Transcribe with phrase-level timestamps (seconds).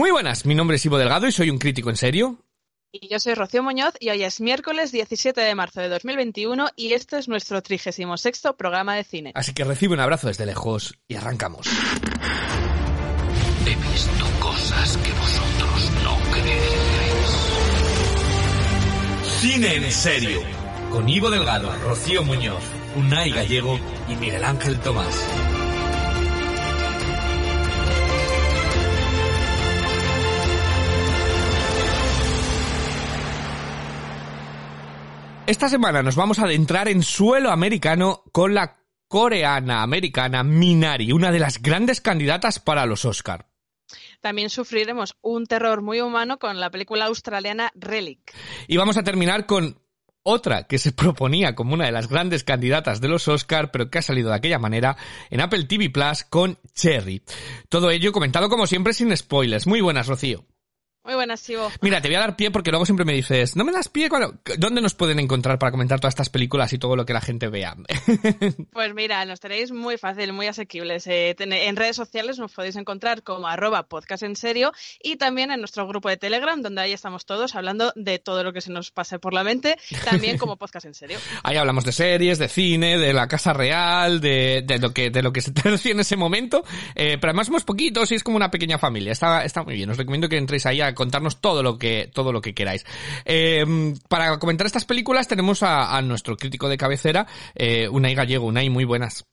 [0.00, 2.38] Muy buenas, mi nombre es Ivo Delgado y soy un crítico en serio.
[2.90, 6.94] Y yo soy Rocío Muñoz y hoy es miércoles 17 de marzo de 2021 y
[6.94, 8.06] este es nuestro 36
[8.56, 9.32] programa de cine.
[9.34, 11.68] Así que recibe un abrazo desde lejos y arrancamos.
[13.66, 17.28] He visto cosas que vosotros no creeréis.
[19.38, 20.40] Cine en serio.
[20.90, 22.64] Con Ivo Delgado, Rocío Muñoz,
[22.96, 23.78] Unai Gallego
[24.08, 25.59] y Miguel Ángel Tomás.
[35.50, 41.32] Esta semana nos vamos a adentrar en suelo americano con la coreana americana Minari, una
[41.32, 43.50] de las grandes candidatas para los Oscar.
[44.20, 48.32] También sufriremos un terror muy humano con la película australiana Relic.
[48.68, 49.82] Y vamos a terminar con
[50.22, 53.98] otra que se proponía como una de las grandes candidatas de los Oscar, pero que
[53.98, 54.96] ha salido de aquella manera
[55.30, 57.24] en Apple TV Plus con Cherry.
[57.68, 59.66] Todo ello comentado como siempre sin spoilers.
[59.66, 60.46] Muy buenas, Rocío.
[61.02, 61.70] Muy buenas, Sibo.
[61.80, 64.10] Mira, te voy a dar pie porque luego siempre me dices, no me das pie
[64.10, 64.34] cuando...
[64.58, 67.48] ¿Dónde nos pueden encontrar para comentar todas estas películas y todo lo que la gente
[67.48, 67.74] vea?
[68.72, 71.06] pues mira, nos tenéis muy fácil, muy asequibles.
[71.06, 74.72] Eh, en redes sociales nos podéis encontrar como arroba podcast en serio
[75.02, 78.52] y también en nuestro grupo de Telegram, donde ahí estamos todos hablando de todo lo
[78.52, 81.18] que se nos pase por la mente, también como podcast en serio.
[81.42, 85.22] Ahí hablamos de series, de cine, de la casa real, de, de lo que de
[85.22, 86.62] lo que se te decía en ese momento,
[86.94, 89.12] eh, pero además somos poquitos y es como una pequeña familia.
[89.12, 89.88] Está, está muy bien.
[89.88, 92.84] Os recomiendo que entréis ahí a contarnos todo lo que, todo lo que queráis.
[93.24, 98.46] Eh, para comentar estas películas tenemos a, nuestro crítico de cabecera, eh, Unai Gallego.
[98.46, 99.29] Unai, muy buenas.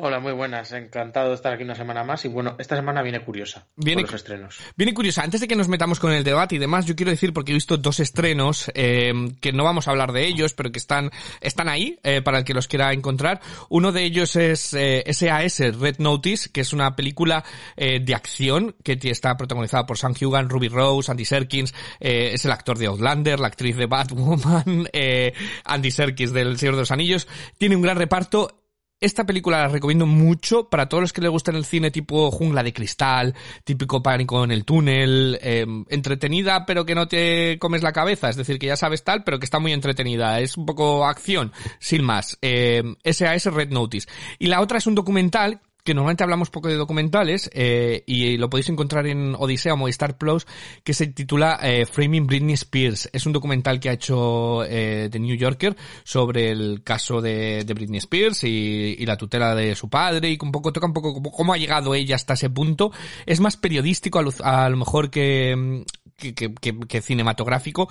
[0.00, 0.70] Hola, muy buenas.
[0.70, 2.24] Encantado de estar aquí una semana más.
[2.24, 3.66] Y bueno, esta semana viene curiosa.
[3.74, 4.56] Viene, los estrenos.
[4.76, 5.24] Viene curiosa.
[5.24, 7.54] Antes de que nos metamos con el debate y demás, yo quiero decir, porque he
[7.54, 11.10] visto dos estrenos, eh, que no vamos a hablar de ellos, pero que están,
[11.40, 13.40] están ahí, eh, para el que los quiera encontrar.
[13.70, 17.44] Uno de ellos es eh, SAS, Red Notice, que es una película
[17.76, 22.44] eh, de acción que está protagonizada por Sam Hugan, Ruby Rose, Andy Serkins, eh, es
[22.44, 25.32] el actor de Outlander, la actriz de Batwoman, eh,
[25.64, 27.26] Andy Serkins del Señor de los Anillos.
[27.58, 28.57] Tiene un gran reparto
[29.00, 32.62] esta película la recomiendo mucho para todos los que les gustan el cine tipo jungla
[32.62, 37.92] de cristal, típico pánico en el túnel, em, entretenida pero que no te comes la
[37.92, 41.06] cabeza, es decir, que ya sabes tal, pero que está muy entretenida, es un poco
[41.06, 42.38] acción, sin más.
[42.42, 44.08] Eh, SAS Red Notice.
[44.38, 48.50] Y la otra es un documental que normalmente hablamos poco de documentales eh, y lo
[48.50, 50.46] podéis encontrar en Odisea o Movistar Plus
[50.84, 53.08] que se titula eh, Framing Britney Spears.
[53.10, 58.00] Es un documental que ha hecho eh, The New Yorker sobre el caso de, Britney
[58.00, 61.56] Spears y, la tutela de su padre y un poco toca un poco cómo, ha
[61.56, 62.92] llegado ella hasta ese punto.
[63.24, 65.84] Es más periodístico a lo, mejor que,
[66.18, 67.88] que, cinematográfico,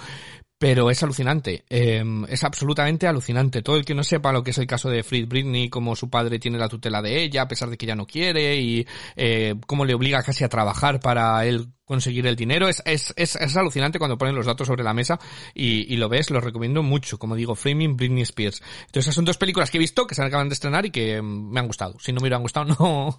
[0.58, 3.62] pero es alucinante, em, es absolutamente alucinante.
[3.62, 6.10] Todo el que no sepa lo que es el caso de Fred Britney, cómo su
[6.10, 9.56] padre tiene la tutela de ella, a pesar de que ella no quiere, y eh,
[9.68, 13.56] cómo le obliga casi a trabajar para él conseguir el dinero, es, es, es, es
[13.56, 15.20] alucinante cuando ponen los datos sobre la mesa
[15.54, 18.62] y, y, lo ves, lo recomiendo mucho, como digo, Framing Britney Spears.
[18.88, 21.50] Entonces son dos películas que he visto, que se acaban de estrenar y que em,
[21.50, 21.98] me han gustado.
[22.00, 23.18] Si no me hubieran gustado, no,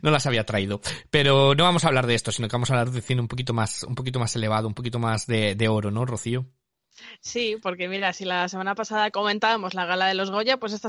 [0.00, 0.80] no las había traído.
[1.10, 3.28] Pero no vamos a hablar de esto, sino que vamos a hablar de cine un
[3.28, 6.46] poquito más, un poquito más elevado, un poquito más de, de oro, ¿no, Rocío?
[7.20, 10.88] Sí, porque mira, si la semana pasada comentábamos la gala de los Goya, pues esta,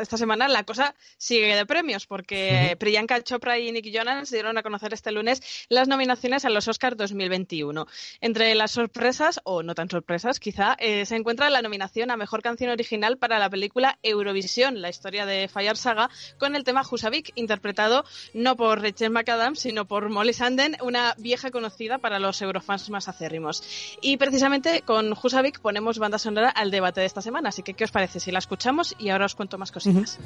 [0.00, 4.62] esta semana la cosa sigue de premios, porque Priyanka Chopra y Nick Jonas dieron a
[4.62, 7.86] conocer este lunes las nominaciones a los Oscars 2021.
[8.20, 12.42] Entre las sorpresas, o no tan sorpresas, quizá, eh, se encuentra la nominación a Mejor
[12.42, 17.32] Canción Original para la película Eurovisión, la historia de Fire Saga, con el tema Husavik,
[17.34, 22.90] interpretado no por Rachel McAdams, sino por Molly Sanden, una vieja conocida para los eurofans
[22.90, 23.62] más acérrimos.
[24.00, 27.50] Y precisamente con Husavik ponemos banda sonora al debate de esta semana.
[27.50, 28.94] Así que, ¿qué os parece si la escuchamos?
[28.98, 30.18] Y ahora os cuento más cositas.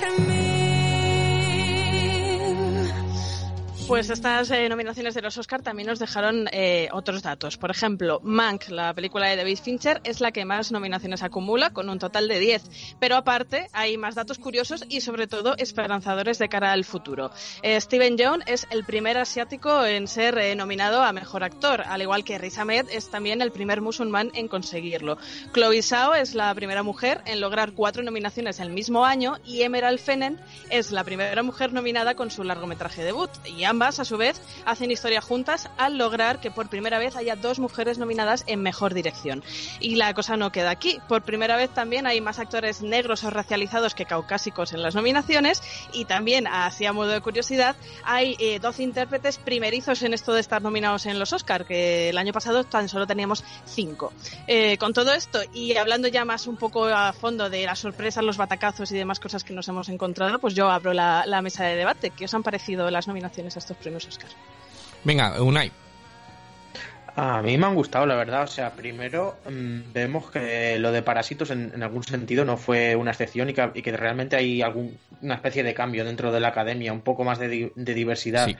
[0.00, 0.25] can
[3.88, 7.56] Pues estas eh, nominaciones de los Oscar también nos dejaron eh, otros datos.
[7.56, 11.88] Por ejemplo, Mank, la película de David Fincher, es la que más nominaciones acumula, con
[11.88, 12.96] un total de 10.
[12.98, 17.30] Pero aparte, hay más datos curiosos y sobre todo esperanzadores de cara al futuro.
[17.62, 22.24] Eh, Steven Yeun es el primer asiático en ser nominado a Mejor Actor, al igual
[22.24, 25.16] que Riz Ahmed es también el primer musulmán en conseguirlo.
[25.54, 30.00] Chloe Zhao es la primera mujer en lograr cuatro nominaciones el mismo año y Emerald
[30.00, 30.40] Fennell
[30.70, 33.30] es la primera mujer nominada con su largometraje debut.
[33.76, 37.58] Ambas, a su vez, hacen historia juntas al lograr que por primera vez haya dos
[37.58, 39.44] mujeres nominadas en mejor dirección.
[39.80, 40.98] Y la cosa no queda aquí.
[41.08, 45.62] Por primera vez también hay más actores negros o racializados que caucásicos en las nominaciones.
[45.92, 50.40] Y también, así a modo de curiosidad, hay eh, 12 intérpretes primerizos en esto de
[50.40, 54.10] estar nominados en los Oscar, que el año pasado tan solo teníamos 5.
[54.46, 58.24] Eh, con todo esto, y hablando ya más un poco a fondo de las sorpresas,
[58.24, 61.64] los batacazos y demás cosas que nos hemos encontrado, pues yo abro la, la mesa
[61.64, 62.08] de debate.
[62.08, 64.30] ¿Qué os han parecido las nominaciones a estos premios Oscar?
[65.02, 65.72] Venga, Unai.
[67.16, 68.44] A mí me han gustado, la verdad.
[68.44, 72.94] O sea, primero mmm, vemos que lo de Parásitos en, en, algún sentido no fue
[72.94, 76.48] una excepción y que, y que realmente hay alguna especie de cambio dentro de la
[76.48, 78.56] academia, un poco más de, de diversidad sí.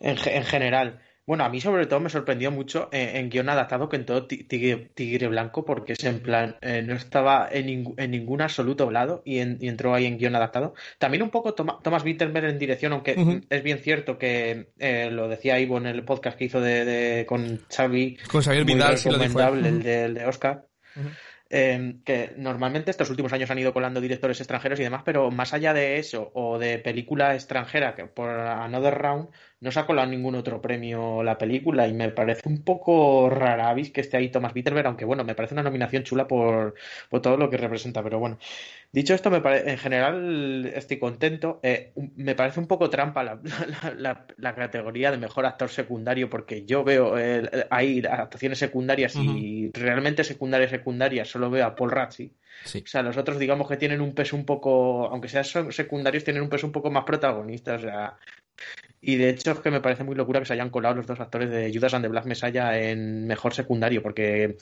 [0.00, 1.00] en, en, general.
[1.24, 4.26] Bueno, a mí sobre todo me sorprendió mucho en, en guion adaptado que en todo
[4.26, 8.90] Tigre, tigre Blanco, porque es en plan, eh, no estaba en, ning en, ningún absoluto
[8.90, 10.74] lado y, en, y, entró ahí en guion adaptado.
[10.98, 13.46] También un poco Tom Thomas Wittenberg en dirección, aunque uh -huh.
[13.48, 17.26] es bien cierto que eh, lo decía Ivo en el podcast que hizo de, de
[17.26, 18.98] con Xavi, con Xavier Vidal,
[19.64, 20.66] el, de, el de Oscar.
[20.96, 21.10] Uh -huh.
[21.54, 25.52] Eh, que normalmente estos últimos años han ido colando directores extranjeros y demás, pero más
[25.52, 29.28] allá de eso o de película extranjera que por Another Round
[29.62, 33.72] no se ha colado ningún otro premio la película y me parece un poco rara
[33.94, 36.74] que esté ahí Thomas Wittenberg, aunque bueno, me parece una nominación chula por,
[37.08, 38.38] por todo lo que representa, pero bueno.
[38.90, 41.60] Dicho esto, me parece, en general estoy contento.
[41.62, 43.40] Eh, me parece un poco trampa la,
[43.82, 49.14] la, la, la, categoría de mejor actor secundario porque yo veo eh, hay actuaciones secundarias
[49.14, 49.38] uh -huh.
[49.38, 52.32] y realmente secundarias secundarias solo veo a Paul Ratzi.
[52.64, 52.82] Sí.
[52.84, 56.42] O sea, los otros digamos que tienen un peso un poco, aunque sean secundarios, tienen
[56.42, 57.76] un peso un poco más protagonista.
[57.76, 58.18] O sea,
[59.04, 61.18] y de hecho es que me parece muy locura que se hayan colado los dos
[61.18, 64.56] actores de Judas and the Black Messiah en mejor secundario, porque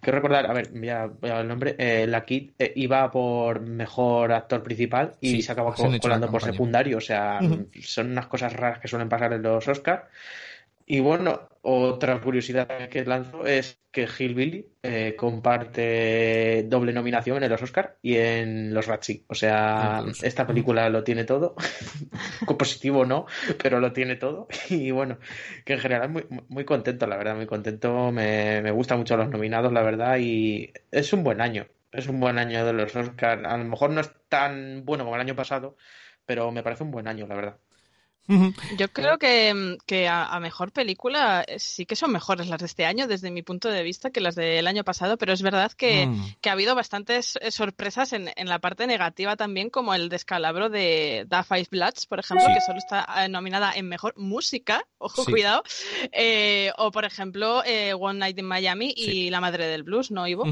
[0.00, 3.10] quiero recordar, a ver, voy a, voy a el nombre, eh, la Kid eh, iba
[3.10, 7.44] por mejor actor principal y sí, se acaba co colando por secundario, o sea, uh
[7.44, 7.82] -huh.
[7.82, 10.04] son unas cosas raras que suelen pasar en los Oscars.
[10.92, 17.62] Y bueno, otra curiosidad que lanzo es que Hillbilly eh, comparte doble nominación en los
[17.62, 19.24] Oscar y en los Razzie.
[19.28, 21.54] O sea, esta película lo tiene todo.
[22.58, 23.26] Positivo no,
[23.62, 24.48] pero lo tiene todo.
[24.68, 25.20] Y bueno,
[25.64, 28.10] que en general muy, muy contento, la verdad, muy contento.
[28.10, 31.68] Me, me gustan mucho los nominados, la verdad, y es un buen año.
[31.92, 33.46] Es un buen año de los Oscar.
[33.46, 35.76] A lo mejor no es tan bueno como el año pasado,
[36.26, 37.60] pero me parece un buen año, la verdad.
[38.76, 42.66] Yo creo que, que a, a, mejor película eh, sí que son mejores las de
[42.66, 45.72] este año, desde mi punto de vista, que las del año pasado, pero es verdad
[45.72, 46.34] que, mm.
[46.40, 50.68] que ha habido bastantes eh, sorpresas en, en, la parte negativa también, como el descalabro
[50.68, 52.54] de Da Five Bloods, por ejemplo, sí.
[52.54, 55.32] que solo está eh, nominada en mejor música, ojo, sí.
[55.32, 55.62] cuidado,
[56.12, 59.30] eh, o por ejemplo eh, One Night in Miami y sí.
[59.30, 60.44] La Madre del Blues, ¿no, Ivo?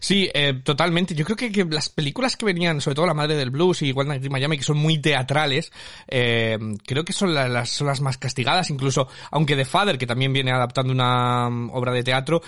[0.00, 0.30] Sí,
[0.62, 1.14] totalmente.
[1.14, 3.92] Yo creo que, que, las películas que venían, sobre todo La Madre del Blues y
[3.92, 5.72] One Night in Miami, que son muy teatrales,
[6.06, 10.06] creo que son son, la, las, son las más castigadas, incluso, aunque The Father, que
[10.06, 12.42] también viene adaptando una um, obra de teatro,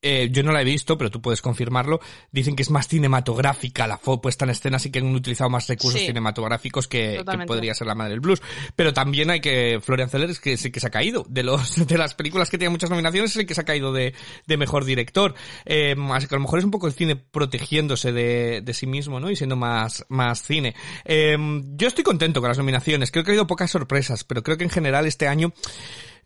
[0.00, 2.00] eh, yo no la he visto, pero tú puedes confirmarlo,
[2.30, 6.00] dicen que es más cinematográfica la puesta en escena, así que han utilizado más recursos
[6.00, 8.40] sí, cinematográficos que, que, podría ser la madre del blues.
[8.76, 11.74] Pero también hay que, Florian Zeller es que, es que se ha caído, de los,
[11.86, 14.14] de las películas que tienen muchas nominaciones, es el que se ha caído de,
[14.46, 15.34] de mejor director.
[15.64, 18.86] Eh, así que a lo mejor es un poco el cine protegiéndose de, de sí
[18.86, 19.30] mismo, ¿no?
[19.30, 20.76] Y siendo más, más cine.
[21.04, 21.36] Eh,
[21.74, 24.64] yo estoy contento con las nominaciones, creo que ha habido pocas sorpresas, pero creo que
[24.64, 25.52] en general este año,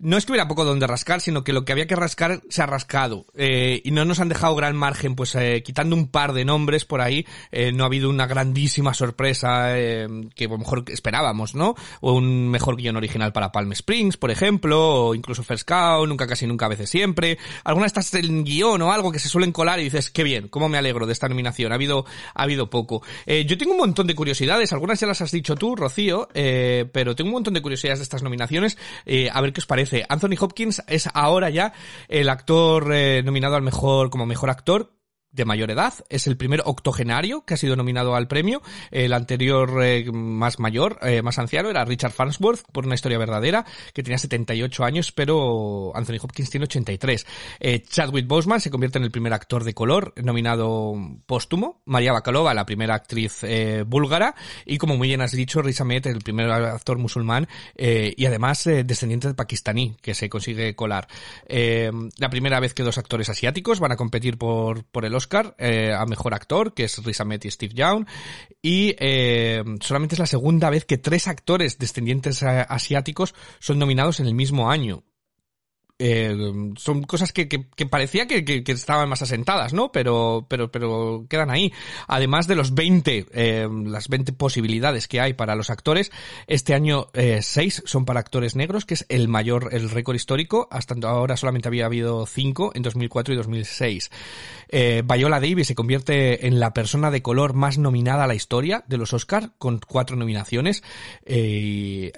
[0.02, 2.61] no es que hubiera poco donde rascar, sino que lo que había que rascar se
[2.61, 3.25] ha rascado.
[3.37, 6.85] Eh, y no nos han dejado gran margen, pues eh, quitando un par de nombres
[6.85, 11.54] por ahí, eh, no ha habido una grandísima sorpresa eh, que a lo mejor esperábamos,
[11.54, 11.76] ¿no?
[12.00, 16.26] O un mejor guion original para Palm Springs, por ejemplo, o incluso First Cow, Nunca
[16.26, 17.38] Casi Nunca, a veces siempre.
[17.62, 20.68] Algunas estás en guion o algo que se suelen colar y dices, qué bien, cómo
[20.68, 21.71] me alegro de esta nominación.
[21.71, 23.04] Ha habido, ha habido poco.
[23.25, 26.87] Eh, yo tengo un montón de curiosidades, algunas ya las has dicho tú, Rocío, eh,
[26.92, 28.76] pero tengo un montón de curiosidades de estas nominaciones,
[29.32, 29.91] a ver qué os parece.
[30.08, 31.72] Anthony Hopkins es ahora ya
[32.08, 35.01] el actor eh, nominado al mejor como mejor actor
[35.32, 35.94] de mayor edad.
[36.10, 38.62] Es el primer octogenario que ha sido nominado al premio.
[38.90, 43.64] El anterior eh, más mayor, eh, más anciano, era Richard Farnsworth, por una historia verdadera,
[43.94, 47.26] que tenía 78 años, pero Anthony Hopkins tiene 83.
[47.60, 50.94] Eh, Chadwick Boseman se convierte en el primer actor de color nominado
[51.26, 51.82] póstumo.
[51.86, 54.34] María Bakalova, la primera actriz eh, búlgara.
[54.66, 59.28] Y como muy bien has dicho, Riz Ahmed, el primer actor musulmán y además descendiente
[59.28, 61.08] de pakistaní, que se consigue colar.
[61.48, 65.14] la primera vez que dos actores asiáticos van a competir por, por el
[65.58, 68.06] eh, a Mejor Actor, que es Riz Ahmed y Steve Young,
[68.60, 74.20] y eh, solamente es la segunda vez que tres actores descendientes eh, asiáticos son nominados
[74.20, 75.04] en el mismo año.
[76.04, 76.37] Eh,
[76.78, 79.92] son cosas que, que, parecía que, que, estaban más asentadas, ¿no?
[79.92, 81.73] Pero, pero, pero quedan ahí.
[82.09, 86.11] Además de los 20, eh, las 20 posibilidades que hay para los actores,
[86.49, 90.66] este año eh, 6 son para actores negros, que es el mayor, el récord histórico.
[90.73, 94.11] Hasta ahora solamente había habido 5 en 2004 y 2006.
[94.71, 98.82] Eh, Viola Davis se convierte en la persona de color más nominada a la historia
[98.88, 100.82] de los Oscar, con cuatro nominaciones.
[101.26, 102.11] Eh,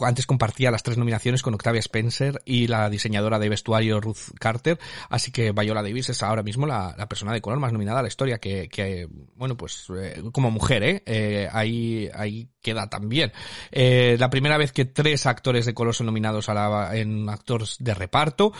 [0.00, 4.78] antes compartía las tres nominaciones con Octavia Spencer y la diseñadora de vestuario Ruth Carter,
[5.08, 8.08] así que Viola Davis es ahora mismo la, persona de color más nominada a la
[8.08, 11.02] historia, que, bueno, pues eh, como mujer, ¿eh?
[11.06, 11.48] ¿eh?
[11.50, 13.32] ahí queda también.
[13.70, 17.76] Eh, la primera vez que tres actores de color son nominados a la, en actores
[17.78, 18.52] de reparto.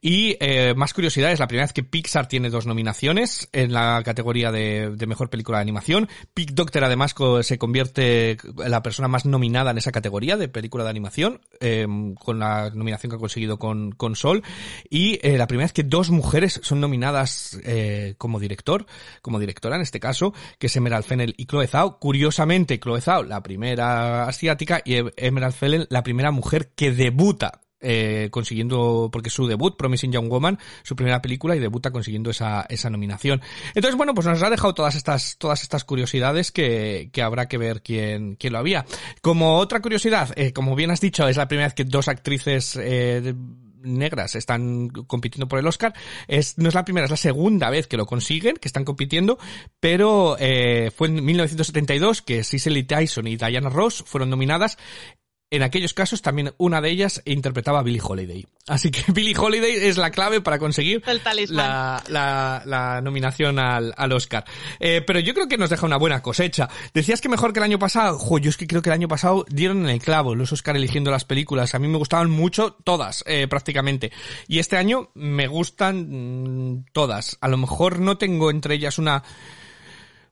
[0.00, 4.52] Y eh, más curiosidades, la primera vez que Pixar tiene dos nominaciones en la categoría
[4.52, 6.08] de, de mejor película de animación.
[6.34, 10.84] Pick Doctor además se convierte en la persona más nominada en esa categoría de película
[10.84, 11.86] de animación, eh,
[12.18, 14.42] con la nominación que ha conseguido con, con Sol.
[14.88, 18.86] Y eh, la primera vez que dos mujeres son nominadas eh, como director,
[19.22, 21.98] como directora en este caso, que es Emerald Fennel y Chloe Zhao.
[21.98, 28.28] Curiosamente, Chloe Zhao, la primera asiática y Emerald Fennell la primera mujer que debuta eh,
[28.30, 32.90] consiguiendo, porque su debut, Promising Young Woman, su primera película y debuta consiguiendo esa, esa
[32.90, 33.40] nominación.
[33.74, 37.56] Entonces, bueno, pues nos ha dejado todas estas, todas estas curiosidades que, que habrá que
[37.56, 38.84] ver quién, quién lo había.
[39.22, 42.76] Como otra curiosidad, eh, como bien has dicho, es la primera vez que dos actrices,
[42.82, 43.34] eh,
[43.88, 45.94] negras están compitiendo por el Oscar.
[46.26, 49.38] Es, no es la primera, es la segunda vez que lo consiguen, que están compitiendo,
[49.80, 54.78] pero eh, fue en 1972 que Cicely Tyson y Diana Ross fueron nominadas
[55.50, 58.46] en aquellos casos también una de ellas interpretaba a Billie Holiday.
[58.66, 61.02] Así que Billie Holiday es la clave para conseguir
[61.48, 64.44] la, la, la, nominación al, al Oscar.
[64.78, 66.68] Eh, pero yo creo que nos deja una buena cosecha.
[66.92, 68.18] Decías que mejor que el año pasado.
[68.18, 70.76] Jo, yo es que creo que el año pasado dieron en el clavo los Oscar
[70.76, 71.74] eligiendo las películas.
[71.74, 74.12] A mí me gustaban mucho todas, eh, prácticamente.
[74.48, 77.38] Y este año me gustan mm, todas.
[77.40, 79.22] A lo mejor no tengo entre ellas una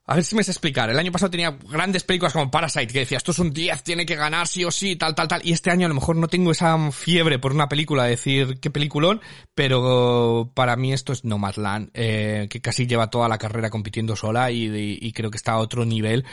[0.09, 0.89] a ver si me sé explicar.
[0.89, 4.05] El año pasado tenía grandes películas como Parasite, que decía, esto es un 10, tiene
[4.05, 5.41] que ganar sí o sí, tal, tal, tal.
[5.43, 8.69] Y este año a lo mejor no tengo esa fiebre por una película, decir qué
[8.69, 9.19] peliculón,
[9.53, 14.49] pero para mí esto es Nomadland, eh, que casi lleva toda la carrera compitiendo sola
[14.49, 16.23] y, creo que está a otro nivel.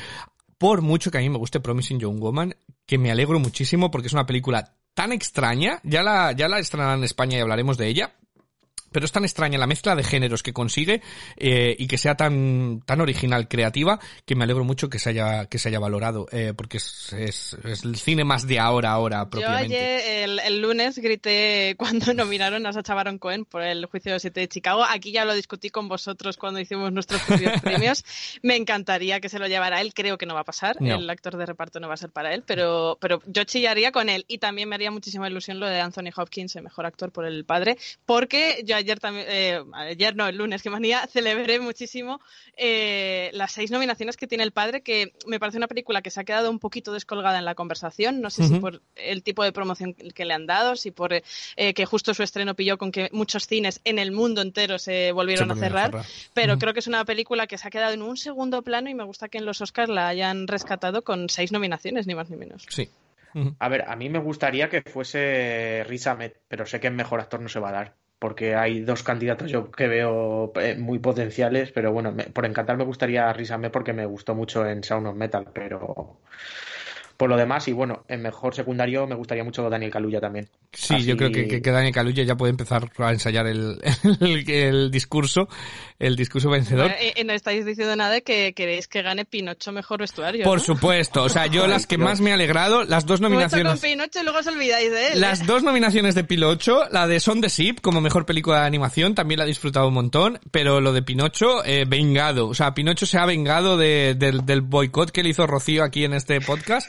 [0.56, 2.54] Por mucho que a mí me guste Promising Young Woman,
[2.86, 6.98] que me alegro muchísimo porque es una película tan extraña, ya la, ya la estrenarán
[6.98, 8.14] en España y hablaremos de ella,
[8.94, 11.02] pero es tan extraña la mezcla de géneros que consigue
[11.36, 15.46] eh, y que sea tan tan original, creativa, que me alegro mucho que se haya
[15.46, 19.28] que se haya valorado, eh, porque es, es, es, el cine más de ahora, ahora
[19.28, 19.74] propiamente.
[19.74, 24.12] Yo ayer, el, el, lunes, grité cuando nominaron a Sacha Baron Cohen por el juicio
[24.12, 24.84] de 7 de Chicago.
[24.88, 27.20] Aquí ya lo discutí con vosotros cuando hicimos nuestros
[27.62, 28.04] premios.
[28.42, 30.80] me encantaría que se lo llevara él, creo que no va a pasar.
[30.80, 30.94] No.
[30.94, 34.08] El actor de reparto no va a ser para él, pero, pero yo chillaría con
[34.08, 34.24] él.
[34.28, 37.44] Y también me haría muchísima ilusión lo de Anthony Hopkins, el mejor actor por el
[37.44, 42.20] padre, porque yo ayer también, eh, ayer no, el lunes, que manía, celebré muchísimo
[42.56, 46.20] eh, las seis nominaciones que tiene el padre, que me parece una película que se
[46.20, 48.54] ha quedado un poquito descolgada en la conversación, no sé uh -huh.
[48.54, 51.22] si por el tipo de promoción que le han dado, si por eh,
[51.74, 55.48] que justo su estreno pilló con que muchos cines en el mundo entero se volvieron
[55.48, 56.60] se a, cerrar, a, cerrar, pero uh -huh.
[56.60, 59.04] creo que es una película que se ha quedado en un segundo plano y me
[59.04, 62.66] gusta que en los Oscars la hayan rescatado con seis nominaciones, ni más ni menos.
[62.68, 62.88] Sí,
[63.58, 67.20] a ver, a mí me gustaría que fuese Riz Ahmed, pero sé que el mejor
[67.20, 70.98] actor no se va a dar porque hay dos candidatos yo que veo eh, muy
[70.98, 75.06] potenciales, pero bueno, por encantar me gustaría Riz Ahmed porque me gustó mucho en Sound
[75.06, 76.20] of Metal, pero
[77.16, 80.48] por lo demás, y bueno, en mejor secundario me gustaría mucho Daniel Kaluuya también.
[80.72, 81.04] Sí, Así...
[81.04, 83.78] yo creo que, que, que, Daniel Kaluuya ya puede empezar a ensayar el,
[84.20, 85.48] el, el discurso,
[85.98, 86.90] el discurso vencedor.
[86.90, 90.44] Bueno, y no estáis diciendo nada de que queréis que gane Pinocho mejor vestuario.
[90.44, 90.64] Por ¿no?
[90.64, 93.80] supuesto, o sea, yo las que más me ha alegrado, las dos nominaciones.
[93.80, 95.20] Con Pinocho y luego os olvidáis de él.
[95.20, 99.14] Las dos nominaciones de Pinocho, la de Son de Sip como mejor película de animación,
[99.14, 102.48] también la he disfrutado un montón, pero lo de Pinocho, eh, vengado.
[102.48, 106.04] O sea, Pinocho se ha vengado de, del, del boicot que le hizo Rocío aquí
[106.04, 106.88] en este podcast.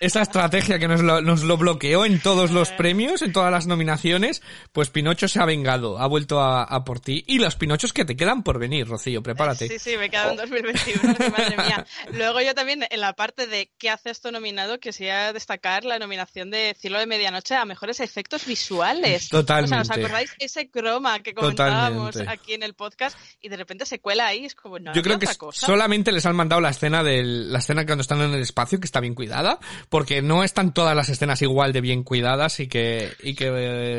[0.00, 3.66] esa estrategia que nos lo, nos lo bloqueó en todos los premios, en todas las
[3.66, 4.42] nominaciones,
[4.72, 7.24] pues Pinocho se ha vengado, ha vuelto a, a por ti.
[7.26, 9.68] Y los Pinochos que te quedan por venir, Rocío, prepárate.
[9.68, 11.86] Sí, sí, me quedan 2021, madre mía.
[12.12, 16.50] Luego yo también, en la parte de qué hace esto nominado, quisiera destacar la nominación
[16.50, 19.28] de Cielo de Medianoche a mejores efectos visuales.
[19.28, 19.76] Totalmente.
[19.76, 23.86] O sea, ¿os acordáis ese croma que comentábamos aquí en el podcast y de repente
[23.86, 24.44] se cuela ahí?
[24.44, 25.66] Es como, no, Yo creo que cosa.
[25.66, 28.86] solamente les han mandado la escena del, la escena cuando están en el espacio, que
[28.86, 29.58] está bien cuidada,
[29.88, 33.48] porque no están todas las escenas igual de bien cuidadas y que, y que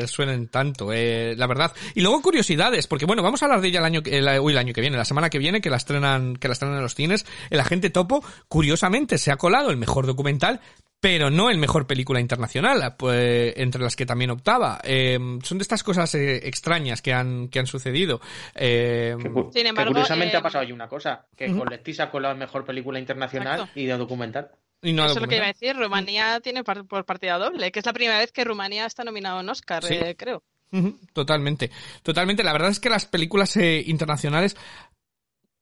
[0.02, 1.72] eh, suenen tanto, eh, la verdad.
[1.94, 4.58] Y luego curiosidades, porque bueno, vamos a hablar de ella el año, el, uy, el
[4.58, 6.94] año que viene, la semana que viene, que la estrenan, que la estrenan en los
[6.94, 7.26] cines.
[7.50, 10.60] El agente Topo, curiosamente, se ha colado el mejor documental,
[11.02, 14.80] pero no el mejor película internacional, pues, entre las que también optaba.
[14.84, 18.20] Eh, son de estas cosas eh, extrañas que han, que han sucedido.
[18.54, 21.60] Eh, Que, Sin que embargo, curiosamente eh, ha pasado ahí una cosa, que Ujú.
[21.60, 23.80] con Leti sacó la mejor película internacional Exacto.
[23.80, 24.50] y de documental.
[24.82, 25.76] Y no Eso es lo que iba a decir.
[25.76, 29.38] Rumanía tiene par- por partida doble, que es la primera vez que Rumanía está nominado
[29.38, 29.94] a un Oscar, Sí.
[29.94, 30.42] eh, creo.
[31.12, 31.70] Totalmente,
[32.04, 32.44] totalmente.
[32.44, 34.56] La verdad es que las películas eh, internacionales,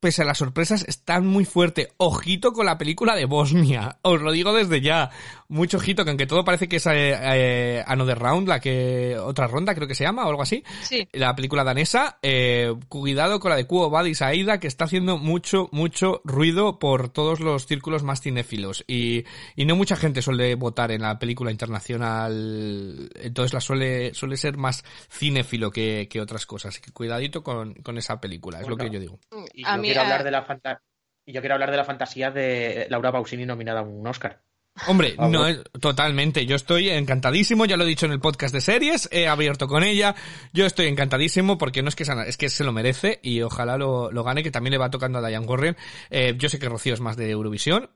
[0.00, 1.92] pese a las sorpresas, están muy fuerte.
[1.96, 3.98] Ojito con la película de Bosnia.
[4.02, 5.10] Os lo digo desde ya.
[5.48, 9.46] Mucho ojito, que aunque todo parece que es eh, eh, Another Round, la que otra
[9.46, 10.62] ronda creo que se llama o algo así.
[10.82, 11.08] Sí.
[11.12, 15.68] La película danesa, eh, cuidado con la de Kuo Badis Aida, que está haciendo mucho,
[15.72, 18.84] mucho ruido por todos los círculos más cinéfilos.
[18.86, 19.24] Y,
[19.56, 24.56] y no mucha gente suele votar en la película internacional, entonces la suele, suele ser
[24.58, 26.74] más cinéfilo que, que otras cosas.
[26.74, 29.18] Así que cuidadito con, con esa película, es lo que yo digo.
[29.54, 30.80] Y A mí, quiero hablar de la
[31.24, 34.40] y yo quiero hablar de la fantasía de Laura Pausini nominada a un Oscar.
[34.86, 35.44] Hombre, no,
[35.80, 36.46] totalmente.
[36.46, 39.82] Yo estoy encantadísimo, ya lo he dicho en el podcast de series, he abierto con
[39.82, 40.14] ella.
[40.52, 44.12] Yo estoy encantadísimo porque no es que es que se lo merece y ojalá lo,
[44.12, 45.76] lo gane, que también le va tocando a Diane Warren.
[46.10, 47.90] Eh, yo sé que Rocío es más de Eurovisión.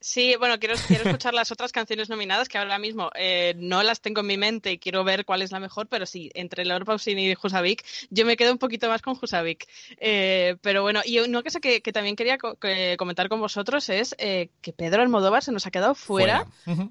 [0.00, 4.00] Sí, bueno, quiero, quiero escuchar las otras canciones nominadas que ahora mismo eh, no las
[4.00, 6.84] tengo en mi mente y quiero ver cuál es la mejor, pero sí, entre Laura
[6.84, 9.66] Pausini y Husavik, yo me quedo un poquito más con Husavik.
[9.98, 13.88] Eh, pero bueno, y una cosa que, que también quería co- que comentar con vosotros
[13.88, 16.44] es eh, que Pedro Almodóvar se nos ha quedado fuera.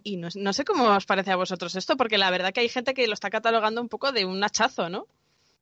[0.03, 2.69] Y no, no sé cómo os parece a vosotros esto, porque la verdad que hay
[2.69, 5.07] gente que lo está catalogando un poco de un hachazo, ¿no?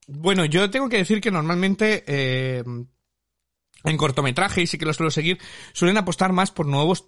[0.08, 2.64] Bueno, yo tengo que decir que normalmente eh,
[3.84, 5.40] en cortometraje, y sí que lo suelo seguir,
[5.74, 7.06] suelen apostar más por nuevos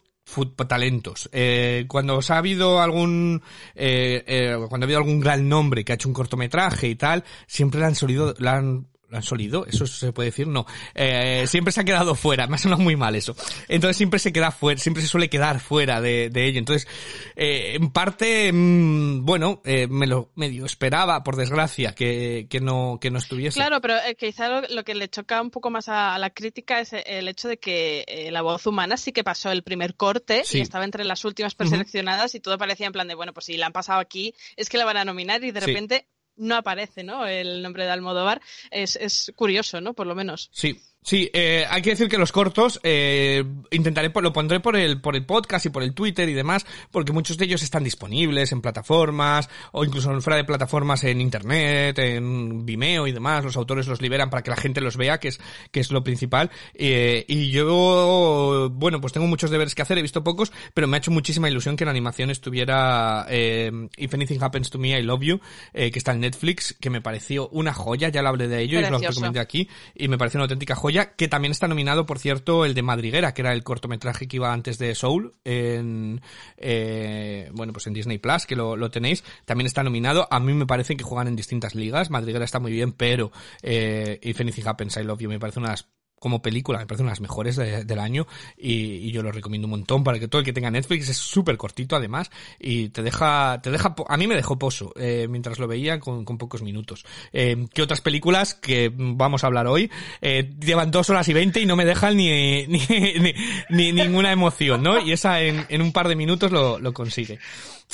[0.68, 1.30] talentos.
[1.32, 3.42] Eh, cuando os ha habido algún
[3.76, 7.24] eh, eh, cuando ha habido algún gran nombre que ha hecho un cortometraje y tal,
[7.48, 9.66] siempre le han solido, le han ¿Lo han solido?
[9.66, 10.48] ¿Eso se puede decir?
[10.48, 10.66] No.
[10.94, 12.48] Eh, siempre se ha quedado fuera.
[12.48, 13.36] Me ha sonado muy mal eso.
[13.68, 16.60] Entonces siempre se queda fuera, siempre se suele quedar fuera de, de ello.
[16.60, 16.88] Entonces,
[17.36, 22.98] eh, en parte, mm, bueno, eh, me lo medio esperaba, por desgracia, que, que no,
[23.00, 23.60] que no estuviese.
[23.60, 26.30] Claro, pero eh, quizá lo, lo que le choca un poco más a, a la
[26.32, 30.42] crítica es el hecho de que la voz humana sí que pasó el primer corte
[30.44, 30.58] Sí.
[30.60, 33.58] y estaba entre las últimas preseleccionadas y todo parecía en plan de, bueno, pues si
[33.58, 35.68] la han pasado aquí es que la van a nominar y de Sí.
[35.68, 37.26] repente no aparece, ¿no?
[37.28, 38.42] El nombre de Almodóvar.
[38.72, 39.94] Es, es curioso, ¿no?
[39.94, 40.50] Por lo menos.
[40.54, 43.42] Sí, sí, eh, hay que decir que los cortos eh,
[43.72, 47.14] intentaré, lo pondré por el, por el podcast y por el Twitter y demás, porque
[47.14, 52.66] muchos de ellos están disponibles en plataformas o incluso fuera de plataformas en internet, en
[52.66, 53.44] Vimeo y demás.
[53.46, 55.40] Los autores los liberan para que la gente los vea, que es,
[55.72, 56.52] que es lo principal.
[56.74, 60.98] Eh, y yo, bueno, pues tengo muchos deberes que hacer, he visto pocos, pero me
[60.98, 65.04] ha hecho muchísima ilusión que la animación estuviera eh, If Anything Happens to Me, I
[65.04, 65.40] Love You,
[65.74, 68.80] eh, que está en Netflix, que me pareció una joya, ya lo hablé de ello
[68.80, 72.06] y os lo recomendé aquí y me parece una auténtica joya que también está nominado
[72.06, 76.22] por cierto el de Madriguera que era el cortometraje que iba antes de Soul en
[76.58, 79.24] eh, bueno pues en Disney Plus que lo, tenéis.
[79.46, 80.28] También está nominado.
[80.32, 82.10] A mí me parece que juegan en distintas ligas.
[82.10, 83.32] Madriguera está muy bien pero
[83.62, 85.88] eh, If Anything Happens I Love You me parece una de las
[86.20, 88.28] como película, me parece una de las mejores de- del año
[88.58, 91.58] y, yo lo recomiendo un montón para que todo el que tenga Netflix es súper
[91.58, 95.68] cortito además y te deja, te deja, a mí me dejó pozo eh, mientras lo
[95.68, 97.06] veía con, pocos minutos.
[97.34, 99.90] Eh, ¿Qué otras películas que vamos a hablar hoy
[100.22, 103.34] eh, llevan dos horas y veinte y no me dejan ni, ni, ni,
[103.70, 105.00] ni ninguna emoción, ¿no?
[105.00, 107.40] Y esa en, en un par de minutos lo, lo consigue.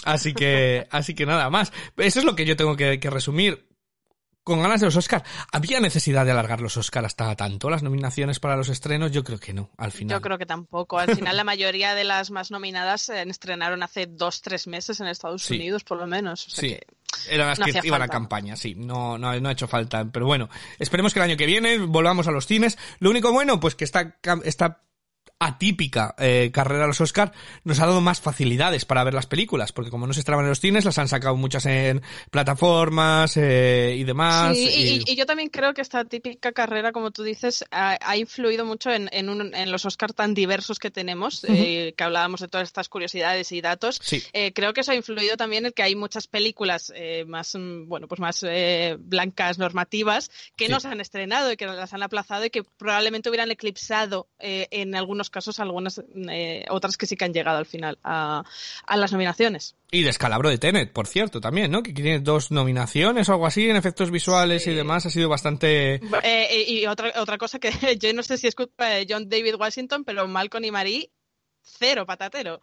[0.05, 1.71] Así que, así que nada más.
[1.97, 3.72] Eso es lo que yo tengo que resumir
[4.43, 5.23] con ganas de los Oscars.
[5.51, 7.69] ¿Había necesidad de alargar los Oscars hasta tanto?
[7.69, 9.11] ¿Las nominaciones para los estrenos?
[9.11, 10.17] Yo creo que no, al final.
[10.17, 10.99] Yo creo que tampoco.
[10.99, 15.07] Al final, la mayoría de las más nominadas se estrenaron hace dos, tres meses en
[15.07, 15.55] Estados Sí.
[15.55, 16.47] Unidos, por lo menos.
[16.47, 16.75] O sea Sí.
[16.75, 16.87] que-
[17.29, 18.07] Eran las no que iban a falta.
[18.11, 18.73] campaña, sí.
[18.75, 20.03] No, no, no ha hecho falta.
[20.11, 22.77] Pero bueno, esperemos que el año que viene volvamos a los cines.
[22.99, 24.81] Lo único bueno, pues que está, cam- está
[25.45, 27.31] atípica eh, carrera a los Oscar
[27.63, 30.49] nos ha dado más facilidades para ver las películas, porque como no se estaban en
[30.49, 32.01] los cines, las han sacado muchas en
[32.31, 34.55] plataformas eh, y demás.
[34.57, 35.15] Sí, y...
[35.15, 39.71] yo también creo que esta típica carrera, como tú dices, ha, influido mucho en, en,
[39.71, 44.01] los Oscar tan diversos que tenemos, eh, que hablábamos de todas estas curiosidades y datos.
[44.53, 46.93] creo que eso ha influido también en que hay muchas películas
[47.27, 48.45] más, mm, bueno, pues más
[48.99, 53.29] blancas, normativas, que no se han estrenado y que las han aplazado y que probablemente
[53.29, 57.97] hubieran eclipsado en algunos casos algunas eh, otras que sí que han llegado al final
[58.03, 58.43] a,
[58.95, 59.75] las nominaciones.
[59.91, 61.83] Y descalabro de Tenet, por cierto, también, ¿no?
[61.83, 65.05] Que tiene dos nominaciones o algo así en efectos visuales y demás.
[65.05, 65.95] Ha sido bastante...
[66.23, 69.55] Eh, y otra, otra cosa que yo no sé si es culpa de John David
[69.55, 71.11] Washington, pero Malcolm y Marie,
[71.61, 72.61] cero patatero.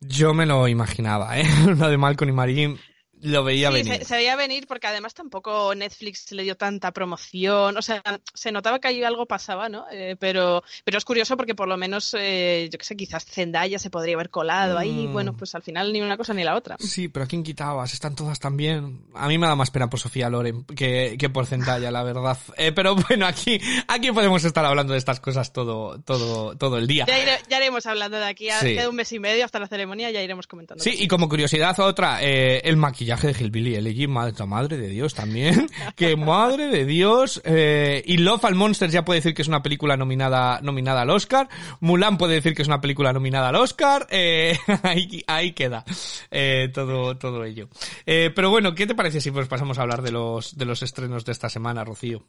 [0.00, 1.44] Yo me lo imaginaba, ¿eh?
[1.76, 2.76] Lo de Malcolm y Marie
[3.22, 4.04] lo veía venir.
[4.04, 7.76] Se, veía venir porque además tampoco Netflix le dio tanta promoción.
[7.76, 8.02] O sea,
[8.34, 9.86] se notaba que ahí algo pasaba, ¿no?
[9.90, 13.78] Eh, pero, pero es curioso porque por lo menos, eh, yo qué sé, quizás Zendaya
[13.78, 15.06] se podría haber colado ahí.
[15.08, 15.12] Mm.
[15.12, 16.76] Bueno, pues al final ni una cosa ni la otra.
[16.78, 17.92] Sí, pero ¿a quién quitabas?
[17.92, 19.02] Están todas también.
[19.14, 22.38] A mí me da más pena por Sofía Loren que, que por Zendaya, la verdad.
[22.58, 26.88] Eh, pero bueno, aquí, aquí podemos estar hablando de estas cosas todo, todo, todo el
[26.88, 27.06] día.
[27.06, 30.48] Ya, iremos hablando de aquí a un mes y medio hasta la ceremonia, ya iremos
[30.48, 30.82] comentando.
[30.82, 35.68] Sí, y como curiosidad otra, el maquillaje maquillaje de Hillbilly Elegy, madre, de Dios también.
[35.96, 37.40] que madre de Dios.
[37.44, 41.10] Eh, y Love al Monsters ya puede decir que es una película nominada, nominada al
[41.10, 41.48] Oscar.
[41.80, 44.06] Mulan puede decir que es una película nominada al Oscar.
[44.10, 44.58] Eh,
[45.26, 45.84] ahí, queda
[46.30, 47.68] eh, todo, todo ello.
[48.04, 51.24] Pero bueno, ¿qué te parece si pues pasamos a hablar de los, de los estrenos
[51.24, 52.26] de esta semana, Rocío?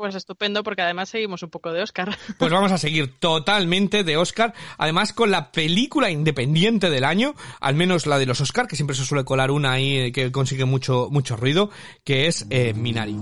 [0.00, 2.16] Pues estupendo, porque además seguimos un poco de Oscar.
[2.38, 7.74] Pues vamos a seguir totalmente de Oscar, además con la película independiente del año, al
[7.74, 11.08] menos la de los Oscar, que siempre se suele colar una ahí que consigue mucho,
[11.10, 11.68] mucho ruido,
[12.02, 13.18] que es eh, Minari.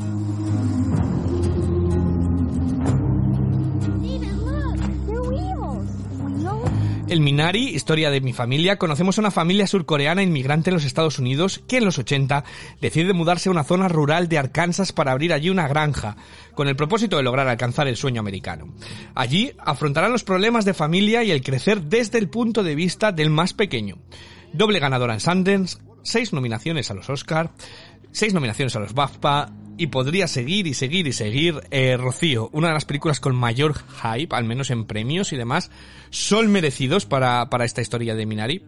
[7.08, 11.18] El Minari, historia de mi familia, conocemos a una familia surcoreana inmigrante en los Estados
[11.18, 12.44] Unidos que en los 80
[12.82, 16.16] decide mudarse a una zona rural de Arkansas para abrir allí una granja,
[16.54, 18.74] con el propósito de lograr alcanzar el sueño americano.
[19.14, 23.30] Allí afrontarán los problemas de familia y el crecer desde el punto de vista del
[23.30, 23.96] más pequeño.
[24.52, 27.52] Doble ganadora en Sundance, seis nominaciones a los Oscar,
[28.12, 31.61] seis nominaciones a los BAFTA, y podría seguir y seguir y seguir.
[31.70, 35.70] Eh, Rocío, una de las películas con mayor hype, al menos en premios y demás,
[36.11, 38.64] son merecidos para, para esta historia de Minari.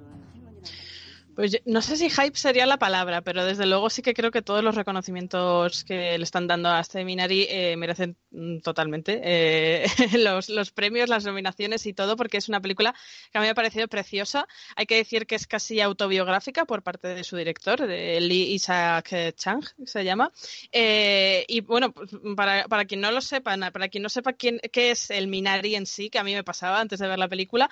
[1.40, 4.42] Pues no sé si hype sería la palabra, pero desde luego sí que creo que
[4.42, 9.86] todos los reconocimientos que le están dando a este Minari eh, merecen mm, totalmente eh,
[10.18, 12.94] los, premios, las nominaciones y todo, porque es una película
[13.32, 14.46] que a mí me ha parecido preciosa.
[14.76, 19.34] Hay que decir que es casi autobiográfica por parte de su director, de Lee Isaac
[19.34, 20.32] Chang, se llama.
[20.72, 24.60] Eh, y bueno, pues, para, para quien no lo sepa, para quien no sepa quién,
[24.70, 27.28] qué es el Minari en sí, que a mí me pasaba antes de ver la
[27.28, 27.70] película,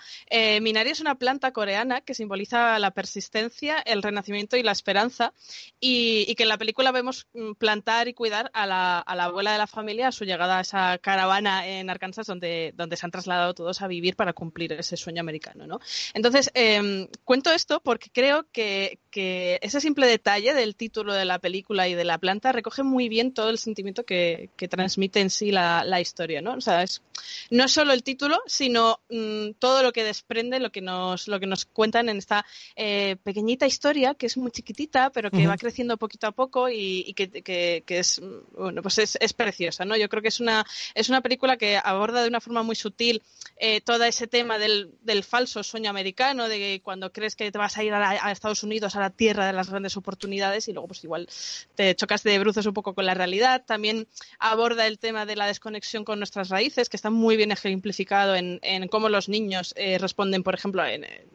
[0.63, 5.33] Minari es una planta coreana que simboliza la persistencia el renacimiento y la esperanza,
[5.81, 9.67] y, que en la película vemos mm, plantar y cuidar a la, abuela de la
[9.67, 13.83] familia a su llegada a esa caravana en Arkansas donde, donde se han trasladado todos
[13.83, 15.67] a vivir para cumplir ese sueño americano.
[15.67, 15.81] ¿no?
[16.15, 21.89] Entonces, em, cuento esto porque creo que, ese simple detalle del título de la película
[21.89, 26.01] y de la planta recoge muy bien todo el sentimiento que, transmite en sí la,
[26.01, 26.41] historia.
[26.41, 26.55] ¿no?
[26.55, 27.03] O sea, es,
[27.51, 31.41] no es solo el título, sino mm, todo lo que desprende, lo que nos, lo
[31.41, 35.57] que nos cuentan en esta eh, pequeñita historia que es muy chiquitita, pero que va
[35.57, 38.21] creciendo poquito a poco y, que, es,
[38.57, 39.97] bueno, pues es, preciosa, ¿no?
[39.97, 43.23] Yo creo que es una, es una película que aborda de una forma muy sutil
[43.57, 44.91] eh, todo ese tema del,
[45.23, 49.01] falso sueño americano, de cuando crees que te vas a ir a, Estados Unidos, a
[49.01, 51.29] la tierra de las grandes oportunidades y luego pues igual
[51.77, 53.65] te chocas de bruces un poco con la realidad.
[53.67, 54.09] También
[54.41, 58.59] aborda el tema de la desconexión con nuestras raíces, que está muy bien ejemplificado en,
[58.89, 60.83] cómo los niños eh, responden, por ejemplo,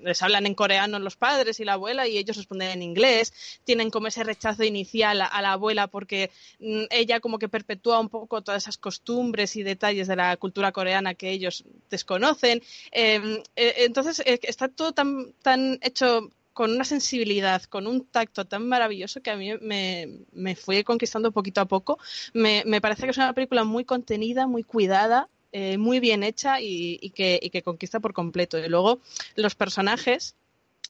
[0.01, 3.89] les hablan en coreano los padres y la abuela y ellos responden en inglés, tienen
[3.89, 8.41] como ese rechazo inicial a, la abuela porque mm, ella como que perpetúa un poco
[8.41, 12.61] todas esas costumbres y detalles de la cultura coreana que ellos desconocen.
[12.91, 18.67] Em, eh, entonces está todo tan, tan hecho con una sensibilidad, con un tacto tan
[18.67, 21.99] maravilloso que a mí me, me fue conquistando poquito a poco.
[22.33, 26.61] Me, me, parece que es una película muy contenida, muy cuidada, eh, muy bien hecha
[26.61, 28.57] y, que, y, que, conquista por completo.
[28.57, 28.99] Y luego
[29.35, 30.35] los personajes,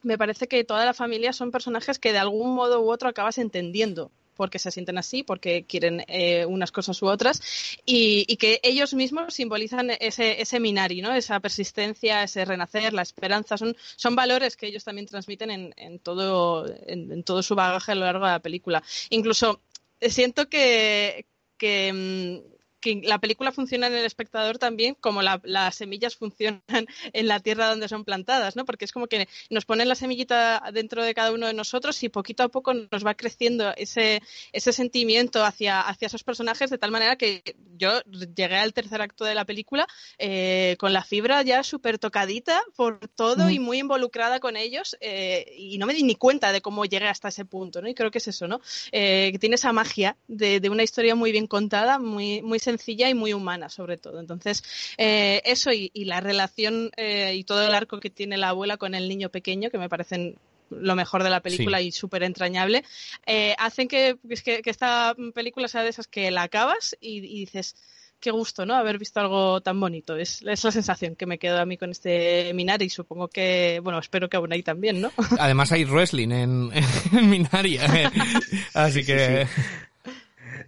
[0.03, 3.37] me parece que toda la familia son personajes que de algún modo u otro acabas
[3.37, 7.41] entendiendo porque se sienten así, porque quieren eh, unas cosas u otras,
[7.85, 11.13] y, que ellos mismos simbolizan ese, ese minari, ¿no?
[11.13, 16.65] esa persistencia, ese renacer, la esperanza, son, son valores que ellos también transmiten en, todo,
[16.87, 18.83] en, todo su bagaje a lo largo de la película.
[19.11, 19.61] Incluso
[20.01, 21.25] siento que,
[21.57, 22.52] que, mm,
[22.83, 26.61] que la película funciona en el espectador también como las semillas funcionan
[27.13, 28.65] en la tierra donde son plantadas, ¿no?
[28.65, 32.09] Porque es como que nos ponen la semillita dentro de cada uno de nosotros y
[32.09, 36.91] poquito a poco nos va creciendo ese, ese sentimiento hacia, hacia esos personajes de tal
[36.91, 38.01] manera que yo
[38.35, 43.07] llegué al tercer acto de la película eh, con la fibra ya súper tocadita por
[43.07, 46.83] todo y muy involucrada con ellos eh, y no me di ni cuenta de cómo
[46.83, 47.87] llegué hasta ese punto, ¿no?
[47.87, 48.59] Y creo que es eso, ¿no?
[48.91, 52.72] Eh, que tiene esa magia de, de, una historia muy bien contada, muy, muy sencilla
[52.87, 54.19] y muy humana sobre todo.
[54.19, 54.63] Entonces,
[54.97, 59.07] eso y, y, la relación y todo el arco que tiene la abuela con el
[59.07, 60.37] niño pequeño, que me parecen
[60.79, 62.83] lo mejor de la película y súper entrañable,
[63.25, 67.75] eh, hacen que, que, esta película sea de esas que la acabas y, dices,
[68.19, 68.75] qué gusto, ¿no?
[68.75, 70.15] Haber visto algo tan bonito.
[70.15, 73.99] Es, la sensación que me quedo a mí con este Minari y supongo que, bueno,
[73.99, 75.11] espero que aún hay también, ¿no?
[75.39, 76.71] Además hay wrestling en,
[77.11, 78.09] en Minari, ¿eh?
[78.73, 79.47] así que...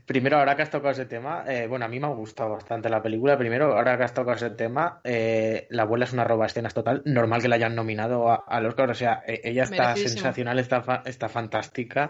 [0.06, 2.90] Primero, ahora que has tocado ese tema, eh, bueno, a mí me ha gustado bastante
[2.90, 3.38] la película.
[3.38, 7.02] Primero, ahora que has tocado ese tema, eh, la abuela es una roba escenas total.
[7.06, 8.92] Normal que la hayan nominado a, los Oscar.
[8.92, 12.10] O sea, e, ella está sensacional, está, está fantástica.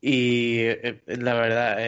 [0.00, 1.78] Y eh, la verdad,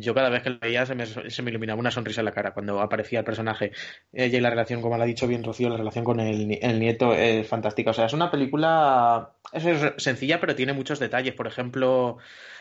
[0.00, 2.32] yo cada vez que la veía se me, se me, iluminaba una sonrisa en la
[2.32, 3.72] cara cuando aparecía el personaje.
[4.12, 6.80] Ella y la relación, como lo ha dicho bien Rocío, la relación con el, el
[6.80, 7.90] nieto es fantástica.
[7.90, 9.64] O sea, es una película es
[10.02, 11.34] sencilla, pero tiene muchos detalles.
[11.34, 12.18] Por ejemplo,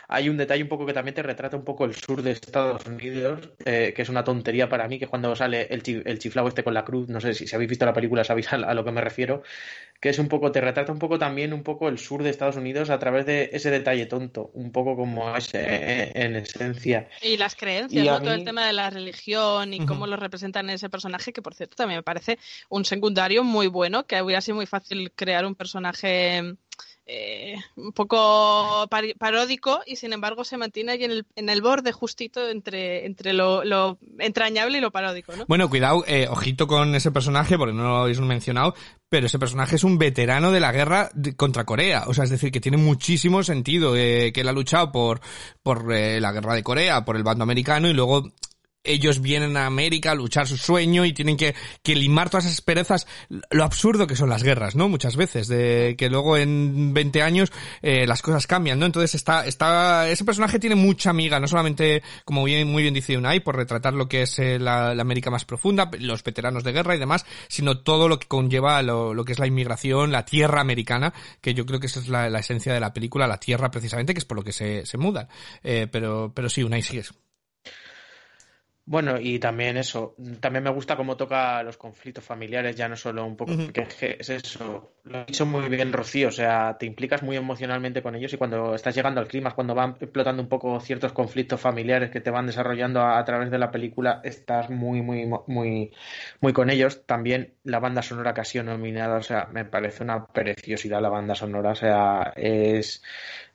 [0.07, 2.85] hay un detalle un poco que también te retrata un poco el sur de Estados
[2.85, 6.63] Unidos, eh, que es una tontería para mí, que cuando sale el, el chiflado este
[6.63, 8.91] con la cruz, no sé si, si habéis visto la película sabéis a, lo que
[8.91, 9.43] me refiero,
[9.99, 12.57] que es un poco, te retrata un poco también un poco el sur de Estados
[12.57, 17.07] Unidos a través de ese detalle tonto, un poco como es eh, en esencia.
[17.21, 20.89] Y las creencias, todo el tema de la religión y cómo lo representan en ese
[20.89, 22.37] personaje, que por cierto también me parece
[22.69, 26.55] un secundario muy bueno, que hubiera sido muy fácil crear un personaje
[27.05, 28.87] eh, un poco
[29.19, 34.77] paródico y sin embargo se mantiene ahí en el, borde justito entre, entre lo, entrañable
[34.77, 35.35] y lo paródico.
[35.35, 35.45] ¿no?
[35.47, 38.73] Bueno, cuidado, eh, ojito con ese personaje porque no lo habéis mencionado,
[39.09, 42.05] pero ese personaje es un veterano de la guerra contra Corea.
[42.07, 45.19] O sea, es decir, que tiene muchísimo sentido eh, que él ha luchado por,
[45.61, 48.31] por la guerra de Corea, por el bando americano y luego
[48.83, 52.61] ellos vienen a América a luchar su sueño y tienen que, que limar todas esas
[52.61, 53.07] perezas,
[53.49, 54.89] lo absurdo que son las guerras, ¿no?
[54.89, 58.85] Muchas veces, de que luego en 20 años eh, las cosas cambian, ¿no?
[58.85, 63.17] Entonces está, está, ese personaje tiene mucha amiga, no solamente, como bien, muy bien dice
[63.17, 66.95] Unai, por retratar lo que es eh, la, América más profunda, los veteranos de guerra
[66.95, 70.61] y demás, sino todo lo que conlleva lo, lo que es la inmigración, la tierra
[70.61, 73.71] americana, que yo creo que esa es la, la esencia de la película, la tierra
[73.71, 75.27] precisamente, que es por lo que se, se mudan.
[75.63, 77.13] Eh, pero, pero sí, Unai, sigues.
[78.85, 83.25] Bueno, y también eso, también me gusta cómo toca los conflictos familiares, ya no solo
[83.25, 87.23] un poco, porque es eso, lo ha dicho muy bien Rocío, o sea, te implicas
[87.23, 90.77] muy emocionalmente con ellos y cuando estás llegando al clima, cuando van explotando un poco
[90.81, 95.25] ciertos conflictos familiares que te van desarrollando a, través de la película, estás muy, muy,
[95.47, 95.91] muy,
[96.41, 97.05] muy con ellos.
[97.05, 101.09] También la banda sonora que ha sido nominada, o sea, me parece una preciosidad la
[101.09, 103.01] banda sonora, o sea, es,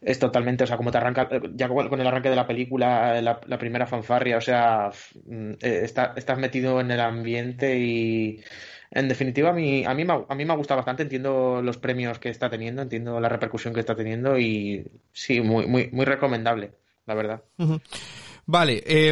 [0.01, 3.59] es totalmente, o sea, como te arranca, ya con el arranque de la película, la,
[3.59, 4.91] primera fanfarria, o sea,
[5.27, 8.43] mm, eh, está, estás metido en el ambiente y
[8.91, 12.19] en definitiva a mí, a mí, a mí me ha gustado bastante, entiendo los premios
[12.19, 16.73] que está teniendo, entiendo la repercusión que está teniendo y sí, muy, muy, muy recomendable,
[17.07, 17.43] la verdad.
[18.47, 19.11] Vale, eh,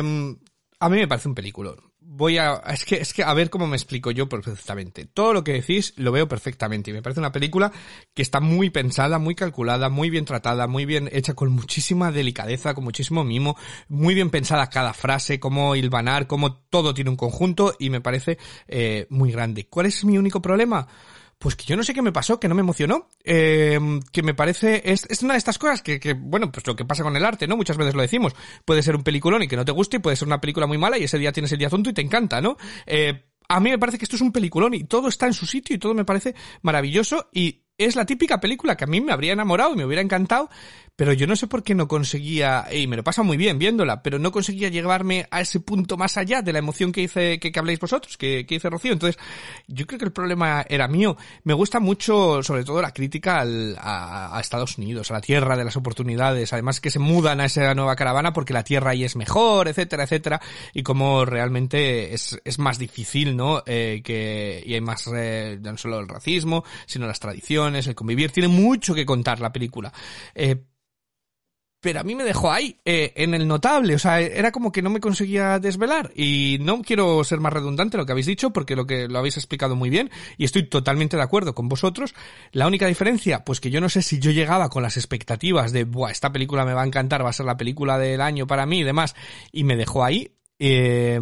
[0.79, 1.75] a mí me parece un película
[2.17, 5.05] voy a, es que, es que a ver cómo me explico yo perfectamente.
[5.05, 7.71] Todo lo que decís lo veo perfectamente y me parece una película
[8.15, 12.75] que está muy pensada, muy calculada, muy bien tratada, muy bien hecha con muchísima delicadeza,
[12.75, 13.57] con muchísimo mimo,
[13.89, 18.39] muy bien pensada cada frase, cómo hilvanar, cómo todo tiene un conjunto y me parece
[18.67, 19.69] eh, muy grande.
[19.69, 20.89] ¿Cuál es mi único problema?
[21.39, 23.79] Pues que yo no sé qué me pasó, que no me emocionó, eh,
[24.13, 27.03] que me parece, es, una de estas cosas que, que, bueno, pues lo que pasa
[27.03, 27.57] con el arte, ¿no?
[27.57, 30.17] Muchas veces lo decimos, puede ser un peliculón y que no te guste, y puede
[30.17, 32.41] ser una película muy mala y ese día tienes el día tonto y te encanta,
[32.41, 32.57] ¿no?
[32.87, 35.47] Eh, a mí me parece que esto es un peliculón y todo está en su
[35.47, 39.13] sitio y todo me parece maravilloso y es la típica película que a mí me
[39.13, 40.49] habría enamorado y me hubiera encantado,
[40.97, 44.03] pero yo no sé por qué no conseguía, y me lo pasa muy bien viéndola,
[44.03, 47.53] pero no conseguía llevarme a ese punto más allá de la emoción que hice, que,
[47.53, 48.95] que habléis vosotros, que, hice Rocío.
[48.95, 49.21] Entonces,
[49.67, 51.19] yo creo que el problema era mío.
[51.45, 55.55] Me gusta mucho, sobre todo, la crítica al, a, a, Estados Unidos, a la tierra
[55.55, 59.05] de las oportunidades, además que se mudan a esa nueva caravana porque la tierra ahí
[59.05, 60.41] es mejor, etcétera, etcétera,
[60.73, 63.63] y como realmente es, es más difícil, ¿no?
[63.67, 68.31] Eh, que, y hay más, eh, no solo el racismo, sino las tradiciones, el convivir,
[68.31, 69.93] tiene mucho que contar la película.
[70.35, 70.63] Eh,
[71.87, 74.83] pero a mí me dejó ahí, eh, en el notable, o sea, era como que
[74.83, 78.75] no me conseguía desvelar y no quiero ser más redundante lo que habéis dicho porque
[78.75, 82.13] lo que lo habéis explicado muy bien y estoy totalmente de acuerdo con vosotros.
[82.51, 85.85] La única diferencia, pues que yo no sé si yo llegaba con las expectativas de,
[85.85, 88.67] buah, esta película me va a encantar, va a ser la película del año para
[88.67, 89.15] mí y demás
[89.53, 91.21] y me dejó ahí eh,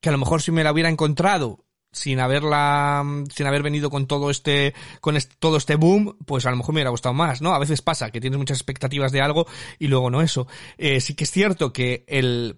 [0.00, 4.06] que a lo mejor si me la hubiera encontrado sin haberla, sin haber venido con
[4.06, 7.54] todo este, con todo este boom, pues a lo mejor me hubiera gustado más, ¿no?
[7.54, 9.46] A veces pasa que tienes muchas expectativas de algo
[9.78, 10.46] y luego no eso.
[10.78, 12.56] Eh, sí que es cierto que el,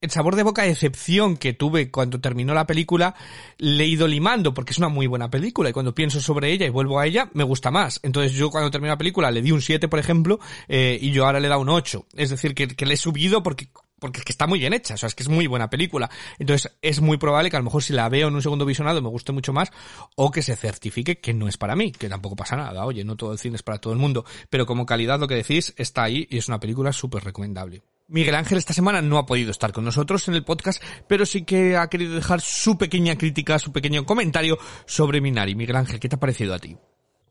[0.00, 3.14] el sabor de boca de decepción que tuve cuando terminó la película
[3.56, 6.66] le he ido limando porque es una muy buena película y cuando pienso sobre ella
[6.66, 8.00] y vuelvo a ella me gusta más.
[8.02, 11.24] Entonces yo cuando terminé la película le di un 7 por ejemplo eh, y yo
[11.24, 12.06] ahora le dado un 8.
[12.14, 13.68] Es decir, que le he subido porque
[14.04, 16.10] porque es que está muy bien hecha, o sea, es que es muy buena película.
[16.38, 19.00] Entonces, es muy probable que a lo mejor si la veo en un segundo visionado
[19.00, 19.72] me guste mucho más,
[20.14, 23.16] o que se certifique que no es para mí, que tampoco pasa nada, oye, no
[23.16, 26.02] todo el cine es para todo el mundo, pero como calidad lo que decís está
[26.02, 27.82] ahí y es una película súper recomendable.
[28.08, 31.44] Miguel Ángel esta semana no ha podido estar con nosotros en el podcast, pero sí
[31.44, 35.54] que ha querido dejar su pequeña crítica, su pequeño comentario sobre Minari.
[35.54, 36.76] Miguel Ángel, ¿qué te ha parecido a ti?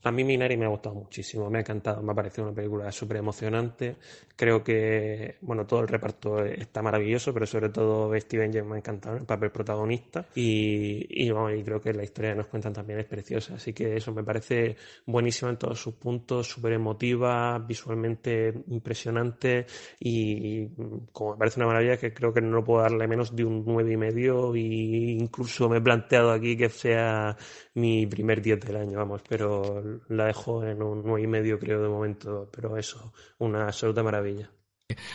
[0.06, 2.92] A mí Minari me ha gustado muchísimo, me ha encantado, me ha parecido una película
[2.92, 3.96] súper emocionante.
[4.36, 8.78] Creo que, bueno, todo el reparto está maravilloso, pero sobre todo Steven James me ha
[8.80, 10.26] encantado el papel protagonista.
[10.36, 13.56] Y, y, y creo que la historia que nos cuentan también es preciosa.
[13.56, 19.66] Así que eso me parece buenísimo en todos sus puntos, súper emotiva, visualmente impresionante.
[20.02, 20.68] Y,
[21.14, 23.94] como me parece una maravilla, que creo que no puedo darle menos de un nueve
[23.94, 24.54] y medio.
[24.54, 27.38] Y incluso me he planteado aquí que sea
[27.76, 31.82] mi primer 10 del año, vamos, pero la dejo en un 9 y medio creo
[31.82, 34.52] de momento, pero eso, una absoluta maravilla.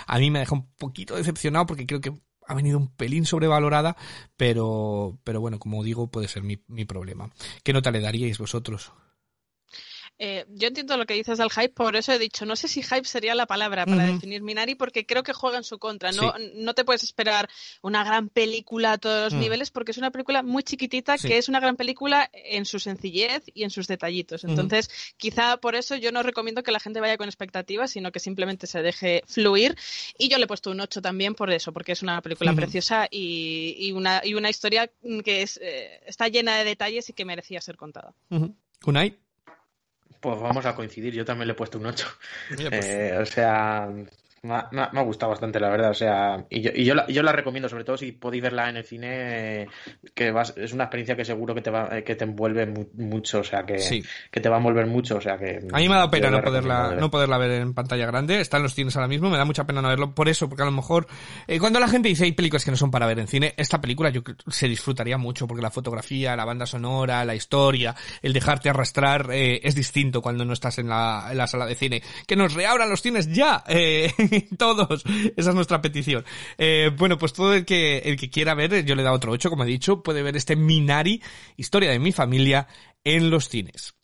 [0.06, 2.12] A mí me deja un poquito decepcionado porque creo que
[2.46, 3.96] ha venido un pelín sobrevalorada,
[4.36, 7.30] pero, pero bueno, como digo, puede ser mi, mi problema.
[7.62, 8.92] ¿Qué nota le daríais vosotros?
[10.20, 12.82] Eh, yo entiendo lo que dices del hype, por eso he dicho, no sé si
[12.82, 16.10] hype sería la palabra para definir Minari, porque creo que juega en su contra.
[16.10, 17.48] No, no te puedes esperar
[17.82, 19.40] una gran película a todos los mm.
[19.40, 23.44] niveles, porque es una película muy chiquitita, que es una gran película en su sencillez
[23.54, 24.42] y en sus detallitos.
[24.42, 28.18] Entonces, quizá por eso yo no recomiendo que la gente vaya con expectativas, sino que
[28.18, 29.76] simplemente se deje fluir.
[30.18, 33.06] Y yo le he puesto un 8 también por eso, porque es una película preciosa
[33.08, 34.90] y, una, y una historia
[35.24, 38.14] que es, eh, está llena de detalles y que merecía ser contada.
[38.84, 39.16] ¿Unai?
[40.20, 42.06] Pues vamos a coincidir, yo también le he puesto un 8.
[42.48, 43.88] Pues eh, o sea,
[44.42, 45.90] me ha, gustado bastante, la verdad.
[45.90, 48.68] O sea, y yo, y yo, la, yo la recomiendo, sobre todo si podéis verla
[48.68, 49.68] en el cine,
[50.14, 53.44] que vas, es una experiencia que seguro que te va, que te envuelve mucho, o
[53.44, 53.76] sea, que,
[54.30, 55.60] que te va a envolver mucho, o sea, que.
[55.72, 58.40] A mí me ha dado pena no poderla, no poderla ver en pantalla grande.
[58.40, 60.62] Está en los cines ahora mismo, me da mucha pena no verlo por eso, porque
[60.62, 61.06] a lo mejor,
[61.46, 63.80] eh, cuando la gente dice hay películas que no son para ver en cine, esta
[63.80, 68.70] película yo se disfrutaría mucho, porque la fotografía, la banda sonora, la historia, el dejarte
[68.70, 72.02] arrastrar, eh, es distinto cuando no estás en la, en la sala de cine.
[72.26, 74.12] Que nos reabran los cines ya, eh,
[74.58, 75.04] todos.
[75.36, 76.24] Esa es nuestra petición.
[76.56, 79.32] Eh, bueno, pues todo el que, el que quiera ver, yo le he dado otro
[79.32, 81.22] 8, como he dicho, puede ver este Minari,
[81.56, 82.68] historia de mi familia,
[83.04, 83.94] en los cines.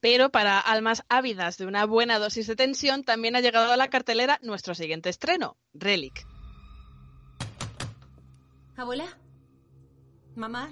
[0.00, 3.88] Pero para almas ávidas de una buena dosis de tensión, también ha llegado a la
[3.88, 6.26] cartelera nuestro siguiente estreno, Relic.
[8.76, 9.18] ¿Abuela?
[10.34, 10.70] ¿Mamá?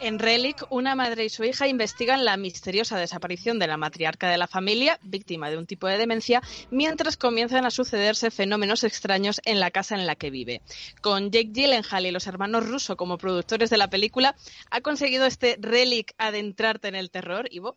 [0.00, 4.36] En Relic, una madre y su hija investigan la misteriosa desaparición de la matriarca de
[4.36, 9.60] la familia, víctima de un tipo de demencia, mientras comienzan a sucederse fenómenos extraños en
[9.60, 10.62] la casa en la que vive.
[11.00, 14.34] Con Jake Gyllenhaal y los hermanos Russo como productores de la película,
[14.70, 17.76] ¿ha conseguido este Relic adentrarte en el terror, Ivo?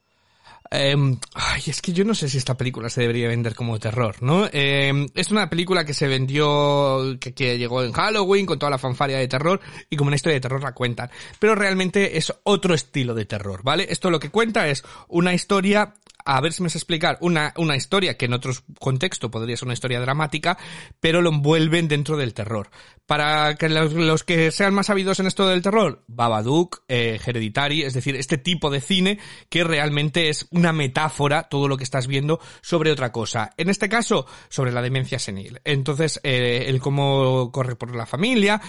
[0.71, 0.95] Eh,
[1.33, 4.47] ay, es que yo no sé si esta película se debería vender como terror, ¿no?
[4.51, 9.17] Eh, es una película que se vendió, que, llegó en Halloween con toda la fanfaria
[9.17, 11.09] de terror y como una historia de terror la cuentan.
[11.39, 13.87] Pero realmente es otro estilo de terror, ¿vale?
[13.89, 15.93] Esto lo que cuenta es una historia
[16.27, 19.73] a ver si me explicar, una, una historia que en otro contexto podría ser una
[19.73, 20.57] historia dramática,
[20.99, 22.69] pero lo envuelven dentro del terror.
[23.05, 27.93] Para que los, que sean más sabidos en esto del terror, Babadook, eh, Hereditary, es
[27.93, 32.39] decir, este tipo de cine que realmente es una metáfora, todo lo que estás viendo,
[32.61, 33.51] sobre otra cosa.
[33.57, 35.59] En este caso, sobre la demencia senil.
[35.63, 38.61] Entonces, eh, el cómo corre por la familia,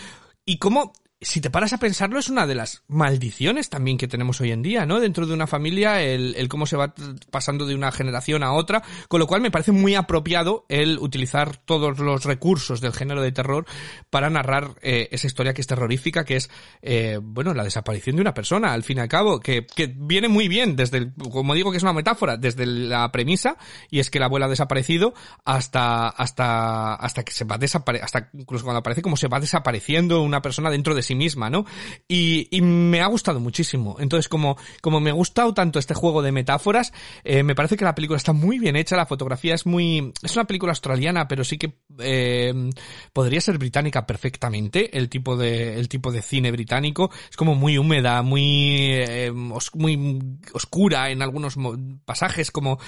[0.49, 4.41] y cómo si te paras a pensarlo, es una de las maldiciones también que tenemos
[4.41, 5.01] hoy en día, ¿no?
[5.01, 6.95] Dentro de una familia, el, el, cómo se va
[7.33, 11.57] pasando de una generación a otra, con lo cual me parece muy apropiado el utilizar
[11.57, 13.67] todos los recursos del género de terror
[14.11, 16.51] para narrar eh, esa historia que es terrorífica, que es,
[16.83, 20.29] eh, bueno, la desaparición de una persona, al fin y al cabo, que, que viene
[20.29, 23.57] muy bien desde, el, como digo que es una metáfora, desde la premisa,
[23.91, 28.31] y es que la abuela ha desaparecido hasta, hasta, hasta que se va desaparecer, hasta
[28.35, 31.65] incluso cuando aparece como se va desapareciendo una persona dentro de sí misma, ¿no?
[32.07, 33.97] Y, me ha gustado muchísimo.
[33.99, 36.93] Entonces, como, como me ha gustado tanto este juego de metáforas,
[37.25, 40.35] eh, me parece que la película está muy bien hecha, la fotografía es muy, es
[40.37, 42.53] una película australiana, pero sí que, eh,
[43.13, 47.11] podría ser británica perfectamente, el tipo de, el tipo de cine británico.
[47.31, 50.19] Es como muy húmeda, muy, eh, muy
[50.53, 51.57] oscura en algunos
[52.05, 52.79] pasajes, como,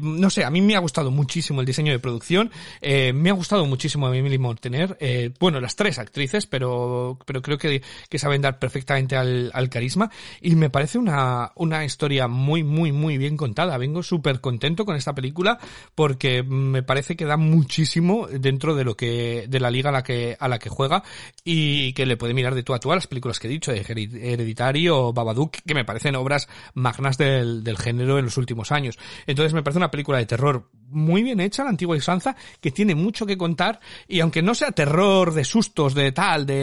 [0.00, 2.50] no sé, a mí me ha gustado muchísimo el diseño de producción,
[2.82, 4.96] me ha gustado muchísimo a Emily Mortener,
[5.40, 7.63] bueno, las tres actrices, pero, pero creo que,
[8.08, 12.92] que saben dar perfectamente al, al carisma y me parece una, una historia muy, muy,
[12.92, 13.78] muy bien contada.
[13.78, 15.58] Vengo súper contento con esta película
[15.94, 20.02] porque me parece que da muchísimo dentro de lo que, de la liga a la
[20.02, 21.02] que, a la que juega
[21.44, 23.72] y que le puede mirar de tú a tú a las películas que he dicho,
[23.72, 28.72] de Hereditary o Babadook, que me parecen obras magnas del, del género en los últimos
[28.72, 28.98] años.
[29.26, 32.94] Entonces me parece una película de terror muy bien hecha, la antigua Isanza, que tiene
[32.94, 36.54] mucho que contar y aunque no sea terror de sustos, de tal, de,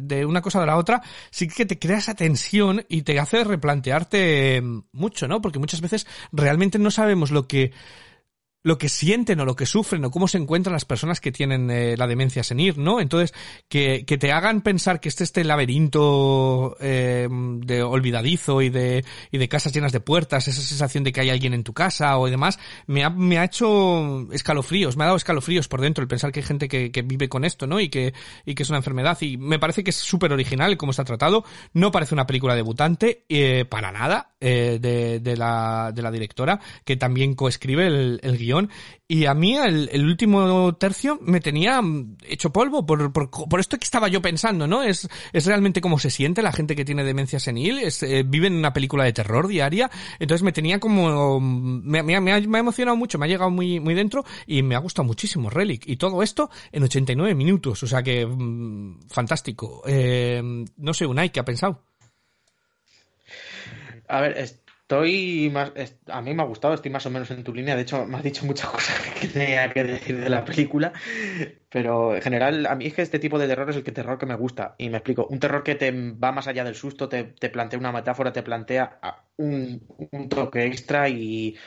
[0.00, 3.44] de una cosa de la otra, sí que te crea esa tensión y te hace
[3.44, 4.62] replantearte
[4.92, 5.40] mucho, ¿no?
[5.40, 7.72] Porque muchas veces realmente no sabemos lo que
[8.62, 11.70] lo que sienten o lo que sufren o cómo se encuentran las personas que tienen
[11.70, 13.00] eh, la demencia senil, ¿no?
[13.00, 13.32] Entonces,
[13.68, 19.48] que, te hagan pensar que este este laberinto eh, de olvidadizo y de, y de
[19.48, 22.58] casas llenas de puertas, esa sensación de que hay alguien en tu casa o demás,
[22.86, 26.40] me ha, me ha hecho escalofríos, me ha dado escalofríos por dentro el pensar que
[26.40, 27.78] hay gente que, que vive con esto, ¿no?
[27.78, 28.12] Y que,
[28.44, 31.44] y que es una enfermedad y me parece que es súper original cómo está tratado,
[31.72, 36.60] no parece una película debutante, eh, para nada, eh, de, de, la, de la directora,
[36.84, 38.38] que también coescribe el, el
[39.06, 41.80] y a mí el, último tercio me tenía
[42.26, 44.82] hecho polvo por, por, esto que estaba yo pensando, ¿no?
[44.82, 48.48] Es, es realmente cómo se siente la gente que tiene demencia senil, es, eh, vive
[48.48, 53.26] en una película de terror diaria, entonces me tenía como, me, ha, emocionado mucho, me
[53.26, 55.86] ha llegado muy, muy dentro y me ha gustado muchísimo Relic.
[55.86, 59.82] Y todo esto en 89 minutos, o sea que mmm, fantástico.
[59.86, 60.42] Eh,
[60.76, 61.82] no sé, Unai, ¿qué ha pensado?
[64.08, 65.70] A ver, es, Estoy más,
[66.06, 67.76] a mí me ha gustado, estoy más o menos en tu línea.
[67.76, 70.94] De hecho, me has dicho muchas cosas que tenía que decir de la película,
[71.68, 74.16] pero en general, a mí es que este tipo de terror es el que terror
[74.16, 74.76] que me gusta.
[74.78, 77.78] Y me explico, un terror que te va más allá del susto, te, te plantea
[77.78, 78.98] una metáfora, te plantea
[79.36, 81.58] un, un toque extra y,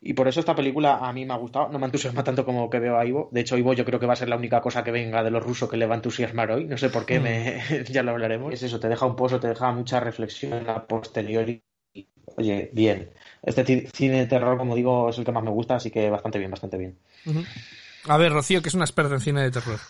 [0.00, 1.70] y por eso esta película a mí me ha gustado.
[1.70, 3.30] No me entusiasma tanto como que veo a Ivo.
[3.32, 5.32] De hecho, Ivo yo creo que va a ser la única cosa que venga de
[5.32, 6.66] los rusos que le va a entusiasmar hoy.
[6.66, 7.22] No sé por qué, mm.
[7.24, 7.84] me...
[7.90, 8.54] ya lo hablaremos.
[8.54, 11.64] Es eso, te deja un pozo, te deja mucha reflexión a posteriori
[12.36, 13.10] oye, bien.
[13.42, 16.38] Este cine de terror, como digo, es el que más me gusta, así que bastante
[16.38, 16.98] bien, bastante bien.
[18.08, 19.80] A ver, Rocío, que es una experta en cine de terror.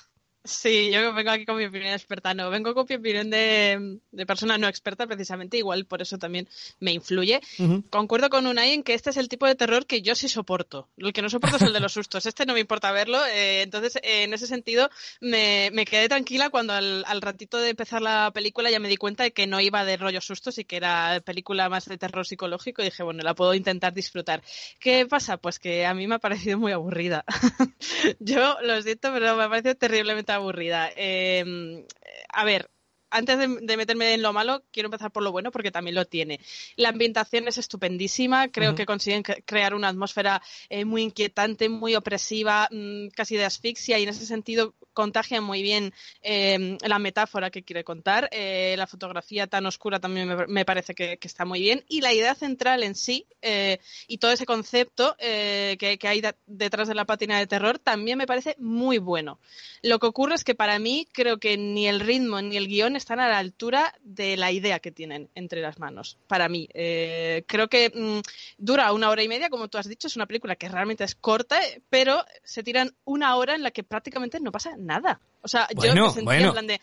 [0.43, 4.26] Sí, yo vengo aquí con mi opinión experta, no, vengo con mi opinión de, de
[4.26, 7.43] persona no experta precisamente, igual por eso también me influye.
[7.59, 7.91] Uh -huh.
[7.91, 10.88] Concuerdo con Unai en que este es el tipo de terror que yo sí soporto.
[10.97, 13.61] El que no soporto es el de los sustos, este no me importa verlo, eh,
[13.61, 14.88] entonces eh, en ese sentido
[15.20, 18.97] me, me quedé tranquila cuando al, al, ratito de empezar la película ya me di
[18.97, 22.26] cuenta de que no iba de rollo sustos y que era película más de terror
[22.26, 24.43] psicológico y dije, bueno, la puedo intentar disfrutar.
[24.78, 25.36] ¿Qué pasa?
[25.36, 27.26] Pues que a mí me ha parecido muy aburrida.
[28.20, 30.91] yo lo siento, pero me ha parecido terriblemente aburrida.
[30.97, 31.87] Eh,
[32.33, 32.70] a ver,
[33.11, 36.05] antes de, de, meterme en lo malo, quiero empezar por lo bueno porque también lo
[36.05, 36.41] tiene.
[36.77, 38.77] La ambientación es estupendísima, creo uh -huh.
[38.77, 44.05] que consiguen crear una atmósfera eh, muy inquietante, muy opresiva, mmm, casi de asfixia y
[44.05, 48.29] en ese sentido contagia muy bien eh, la metáfora que quiere contar.
[48.33, 52.01] Eh, la fotografía tan oscura también me, me parece que, que, está muy bien y
[52.01, 56.89] la idea central en sí eh, y todo ese concepto que, que, hay de, detrás
[56.89, 59.39] de la pátina de terror también me parece muy bueno.
[59.83, 62.97] Lo que ocurre es que para mí creo que ni el ritmo ni el guion
[63.01, 66.19] están a la altura de la idea que tienen entre las manos.
[66.29, 68.21] Para mí, eh, creo que mmm,
[68.59, 71.15] dura una hora y media, como tú has dicho, es una película que realmente es
[71.15, 75.21] corta, pero se tiran una hora en la que prácticamente no pasa nada.
[75.43, 76.47] O sea, bueno, yo me sentía bueno.
[76.47, 76.81] en plan de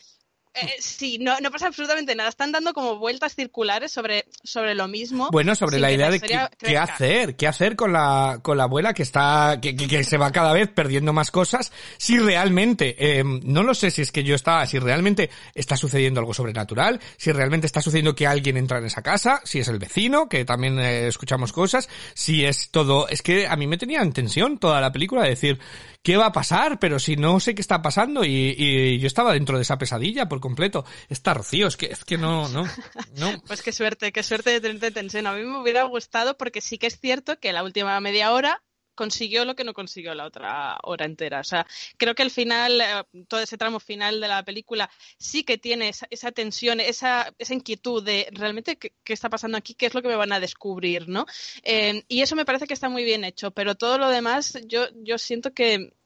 [0.61, 2.29] eh, sí, no, no pasa absolutamente nada.
[2.29, 5.29] Están dando como vueltas circulares sobre, sobre lo mismo.
[5.31, 8.63] Bueno, sobre la idea la de qué, qué, hacer, qué hacer con la, con la
[8.63, 11.71] abuela que está, que, que, que se va cada vez perdiendo más cosas.
[11.97, 16.19] Si realmente, eh, no lo sé si es que yo estaba, si realmente está sucediendo
[16.19, 19.79] algo sobrenatural, si realmente está sucediendo que alguien entra en esa casa, si es el
[19.79, 24.01] vecino, que también eh, escuchamos cosas, si es todo, es que a mí me tenía
[24.01, 25.59] en tensión toda la película de decir,
[26.07, 26.79] ¿qué va a pasar?
[26.79, 30.39] Pero si no sé qué está pasando y, yo estaba dentro de esa pesadilla por
[30.39, 30.85] completo.
[31.09, 32.63] Está Rocío, es que, es que no, no,
[33.47, 35.27] pues qué suerte, qué suerte de tenerte tensión.
[35.27, 38.63] A mí me hubiera gustado porque sí que es cierto que la última media hora
[38.95, 41.41] consiguió lo que no consiguió la otra hora entera.
[41.41, 44.89] O sea, creo que el final, eh, todo ese tramo final de la película
[45.19, 49.73] sí que tiene esa, esa tensión, esa, inquietud de realmente qué, qué, está pasando aquí,
[49.75, 51.25] qué es lo que me van a descubrir, ¿no?
[51.63, 54.87] Eh, y eso me parece que está muy bien hecho, pero todo lo demás yo,
[54.95, 55.96] yo siento que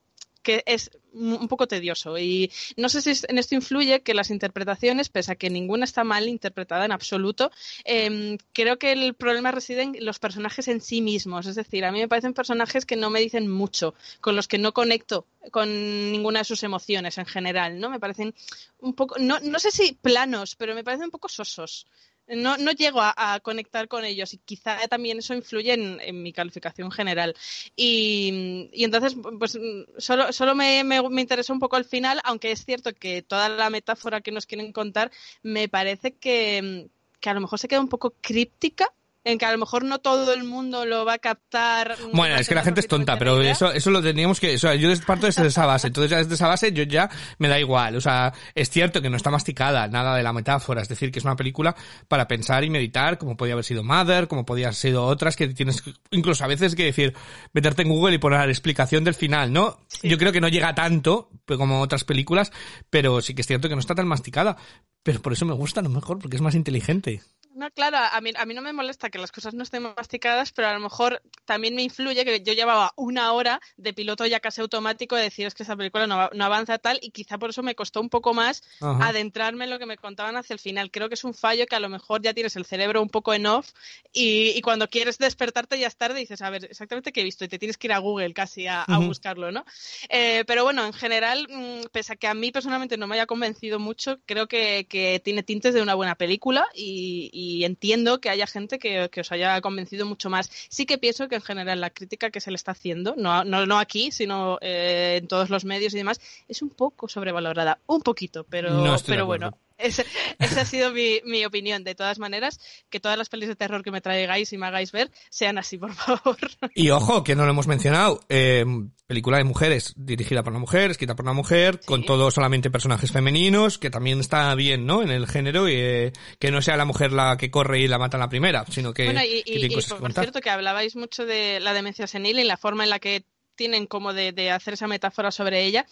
[0.42, 2.18] que es un poco tedioso.
[2.18, 6.04] Y no sé si en esto influye que las interpretaciones, pese a que ninguna está
[6.04, 7.52] mal interpretada en absoluto,
[7.84, 11.48] em, creo que el problema reside en los personajes en sí mismos.
[11.48, 14.58] Es decir, a mí me parecen personajes que no me dicen mucho, con los que
[14.58, 17.90] no conecto con ninguna de sus emociones en general, ¿no?
[17.90, 18.36] Me parecen
[18.80, 21.88] un poco, no, no sé si planos, pero me parecen un poco sosos
[22.28, 26.92] no, no llego a, conectar con ellos y quizá también eso influye en, mi calificación
[26.92, 27.36] general.
[27.76, 29.58] Y, entonces, pues
[29.98, 33.50] solo, solo me, me, me interesa un poco al final, aunque es cierto que toda
[33.50, 35.12] la metáfora que nos quieren contar
[35.44, 38.94] me parece que, que a lo mejor se queda un poco críptica
[39.24, 41.96] en que a lo mejor no todo el mundo lo va a captar.
[42.14, 44.76] Bueno, es que la gente es tonta, pero eso, eso lo teníamos que, o sea,
[44.76, 47.96] yo parto desde esa base, entonces ya desde esa base yo ya me da igual,
[47.96, 51.20] o sea, es cierto que no está masticada nada de la metáfora, es decir, que
[51.20, 51.76] es una película
[52.08, 55.48] para pensar y meditar, como podía haber sido Mother, como podía haber sido otras que
[55.50, 57.14] tienes incluso a veces que decir,
[57.54, 59.80] meterte en Google y poner la explicación del final, ¿no?
[60.02, 62.52] Yo creo que no llega tanto como otras películas,
[62.90, 64.58] pero sí que es cierto que no está tan masticada,
[65.04, 67.22] pero por eso me gusta, a lo mejor, porque es más inteligente.
[67.62, 70.52] No, claro, a mí, a mí no me molesta que las cosas no estén masticadas,
[70.52, 74.40] pero a lo mejor también me influye que yo llevaba una hora de piloto ya
[74.40, 77.52] casi automático de decir es que esa película no, no avanza tal y quizá por
[77.52, 80.90] eso me costó un poco más adentrarme en lo que me contaban hacia el final.
[80.90, 83.32] Creo que es un fallo que a lo mejor ya tienes el cerebro un poco
[83.32, 83.70] en off
[84.12, 87.24] y, y cuando quieres despertarte ya es tarde y dices, a ver, exactamente qué he
[87.24, 89.66] visto y te tienes que ir a Google casi a, buscarlo, ¿no?
[90.10, 93.28] Eh, pero bueno, en general, mm, pese a que a mí personalmente no me haya
[93.28, 98.30] convencido mucho, creo que, que tiene tintes de una buena película y y entiendo que
[98.30, 100.50] haya gente que, os haya convencido mucho más.
[100.70, 103.66] Sí que pienso que en general la crítica que se le está haciendo, no, no,
[103.66, 107.80] no aquí, sino eh, en todos los medios y demás, es un poco sobrevalorada.
[107.88, 109.58] Un poquito, pero, pero bueno.
[109.82, 111.84] Esa ha sido mi, mi, opinión.
[111.84, 112.60] De todas maneras,
[112.90, 115.78] que todas las pelis de terror que me traigáis y me hagáis ver sean así,
[115.78, 116.38] por favor.
[116.76, 118.22] Y ojo, que no lo hemos mencionado.
[118.30, 118.66] Eh,
[119.12, 123.12] película de mujeres, dirigida por una mujer, escrita por una mujer, con todo solamente personajes
[123.12, 125.04] femeninos, que también está bien, ¿no?
[125.04, 127.98] En el género, y eh, que no sea la mujer la que corre y la
[127.98, 129.06] mata en la primera, sino que.
[129.06, 132.90] Bueno, y, por, cierto, que hablabais mucho de la demencia senil y la forma en
[132.90, 133.26] la que
[133.56, 135.86] tienen como de, de, hacer esa metáfora sobre ella.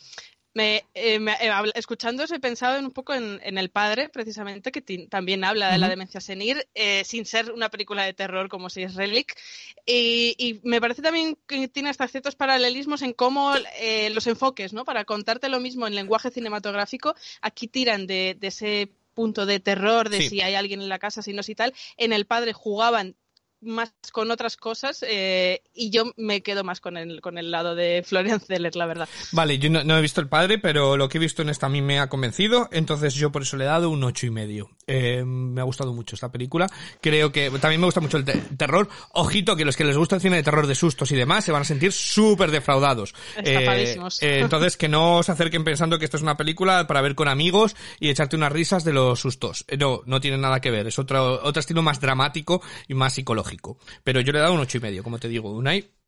[0.55, 5.43] Me, eh, eh, escuchando eso he pensado un poco en, El Padre, precisamente, que también
[5.43, 8.95] habla de la demencia senil, eh, sin ser una película de terror como si es
[8.95, 9.37] Relic.
[9.85, 13.53] Y, me parece también que tiene hasta ciertos paralelismos en cómo
[14.11, 14.85] los enfoques, ¿no?
[14.85, 20.27] Para contarte lo mismo en lenguaje cinematográfico, aquí tiran de, ese punto de terror, de
[20.27, 21.73] si hay alguien en la casa, si no, si tal.
[21.97, 23.15] En El Padre jugaban
[23.61, 27.75] más con otras cosas eh, y yo me quedo más con el, con el lado
[27.75, 29.09] de Florian Zeller, la verdad.
[29.31, 31.69] Vale, yo no, he visto El Padre, pero lo que he visto en esta a
[31.69, 34.69] mí me ha convencido, entonces yo por eso le he dado un ocho y medio.
[34.87, 36.67] Eh, me ha gustado mucho esta película.
[37.01, 38.89] Creo que también me gusta mucho el terror.
[39.13, 41.51] Ojito que los que les gusta el cine de terror de sustos y demás se
[41.51, 43.13] van a sentir súper defraudados.
[43.37, 47.15] Eh, eh, entonces que no os acerquen pensando que esto es una película para ver
[47.15, 49.65] con amigos y echarte unas risas de los sustos.
[49.77, 50.87] No, no tiene nada que ver.
[50.87, 53.48] Es otro, otro estilo más dramático y más psicológico.
[54.03, 55.51] Pero yo le he dado un ocho y medio, como te digo.
[55.51, 55.98] Unai.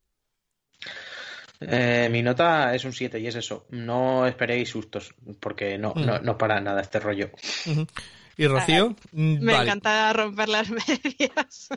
[1.68, 3.66] Eh, mi nota es un 7 y es eso.
[3.70, 7.30] No esperéis sustos, porque no, no, no para nada este rollo.
[8.36, 8.96] ¿Y Rocío?
[9.12, 11.68] Mm, me encanta romper las medias.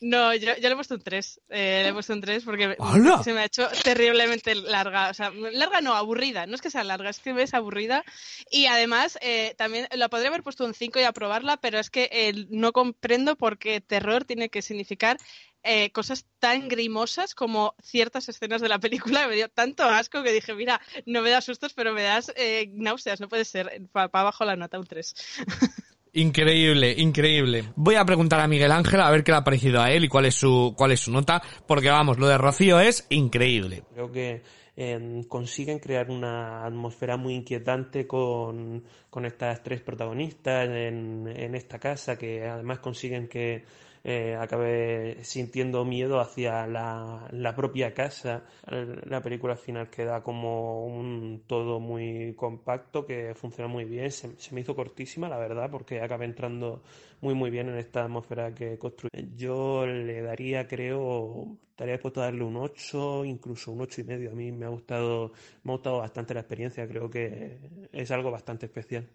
[0.00, 1.40] No, yo, yo le he puesto un 3.
[1.48, 2.76] Eh, le he puesto un 3 porque
[3.22, 5.10] se me ha hecho terriblemente larga.
[5.10, 6.46] O sea, larga no, aburrida.
[6.46, 8.04] No es que sea larga, es que es aburrida.
[8.50, 12.08] Y además, eh, también la podría haber puesto un 5 y aprobarla, pero es que
[12.10, 15.18] eh, no comprendo por qué terror tiene que significar
[15.62, 19.28] eh, cosas tan grimosas como ciertas escenas de la película.
[19.28, 22.70] Me dio tanto asco que dije, mira, no me das sustos, pero me das eh,
[22.72, 23.82] náuseas, no puede ser.
[23.92, 25.14] Para abajo la nota, un 3.
[26.14, 27.72] Increíble, increíble.
[27.74, 30.08] Voy a preguntar a Miguel Ángel a ver qué le ha parecido a él y
[30.08, 33.82] cuál es su, cuál es su nota, porque vamos, lo de Rocío es increíble.
[33.94, 34.42] Creo que
[34.76, 41.78] em, consiguen crear una atmósfera muy inquietante con, con estas tres protagonistas en, en esta
[41.78, 43.64] casa, que además consiguen que
[44.04, 48.44] eh, acabé sintiendo miedo hacia la, la, propia casa.
[48.66, 54.10] La película al final queda como un todo muy compacto que funciona muy bien.
[54.10, 56.82] Se, me hizo cortísima, la verdad, porque acabé entrando
[57.20, 59.28] muy muy bien en esta atmósfera que construye.
[59.36, 64.30] Yo le daría, creo, estaría dispuesto a darle un 8, incluso un 8 y medio.
[64.32, 65.32] A mí me ha gustado,
[65.62, 67.58] me ha gustado bastante la experiencia, creo que
[67.92, 69.06] es algo bastante especial.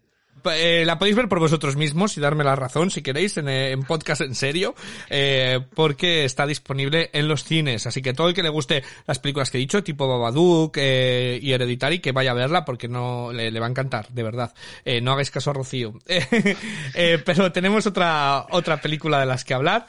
[0.46, 3.78] Eh, la podéis ver por vosotros mismos y darme la razón si queréis en, eh,
[3.88, 4.76] podcast en serio,
[5.10, 7.88] eh, porque está disponible en los cines.
[7.88, 11.52] Así que todo el que le guste las películas que he dicho, tipo Babadook y
[11.52, 14.54] Hereditary, que vaya a verla porque no le, va a encantar, de verdad.
[15.02, 15.94] no hagáis caso a Rocío.
[17.26, 19.88] pero tenemos otra, otra película de las que hablar.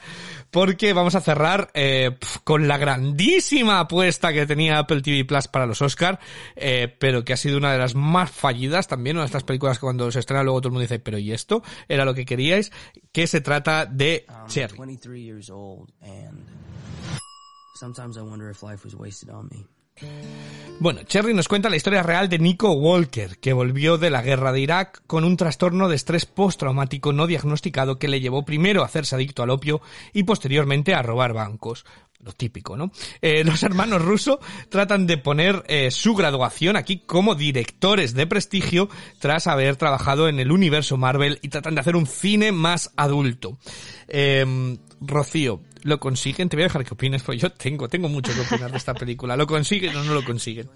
[0.51, 5.65] Porque vamos a cerrar eh, con la grandísima apuesta que tenía Apple TV Plus para
[5.65, 6.19] los Oscar,
[6.55, 9.77] eh, pero que ha sido una de las más fallidas también, una de estas películas
[9.77, 11.63] que cuando se estrena luego todo el mundo dice, pero ¿y esto?
[11.87, 12.71] Era lo que queríais,
[13.11, 14.75] que se trata de Cherry.
[20.81, 24.53] Bueno, Cherry nos cuenta la historia real de Nico Walker, que volvió de la guerra
[24.53, 28.85] de Irak con un trastorno de estrés postraumático no diagnosticado que le llevó primero a
[28.85, 29.81] hacerse adicto al opio
[30.13, 31.83] y posteriormente a robar bancos.
[32.23, 32.91] Lo típico, ¿no?
[33.21, 34.39] Eh, los hermanos Russo
[34.69, 38.89] tratan de poner eh, su graduación aquí como directores de prestigio
[39.19, 43.57] tras haber trabajado en el universo Marvel y tratan de hacer un cine más adulto.
[44.07, 46.49] Eh, Rocío, ¿lo consiguen?
[46.49, 48.93] Te voy a dejar que opines, porque yo tengo, tengo mucho que opinar de esta
[48.93, 49.35] película.
[49.35, 50.69] ¿Lo consiguen o no lo consiguen?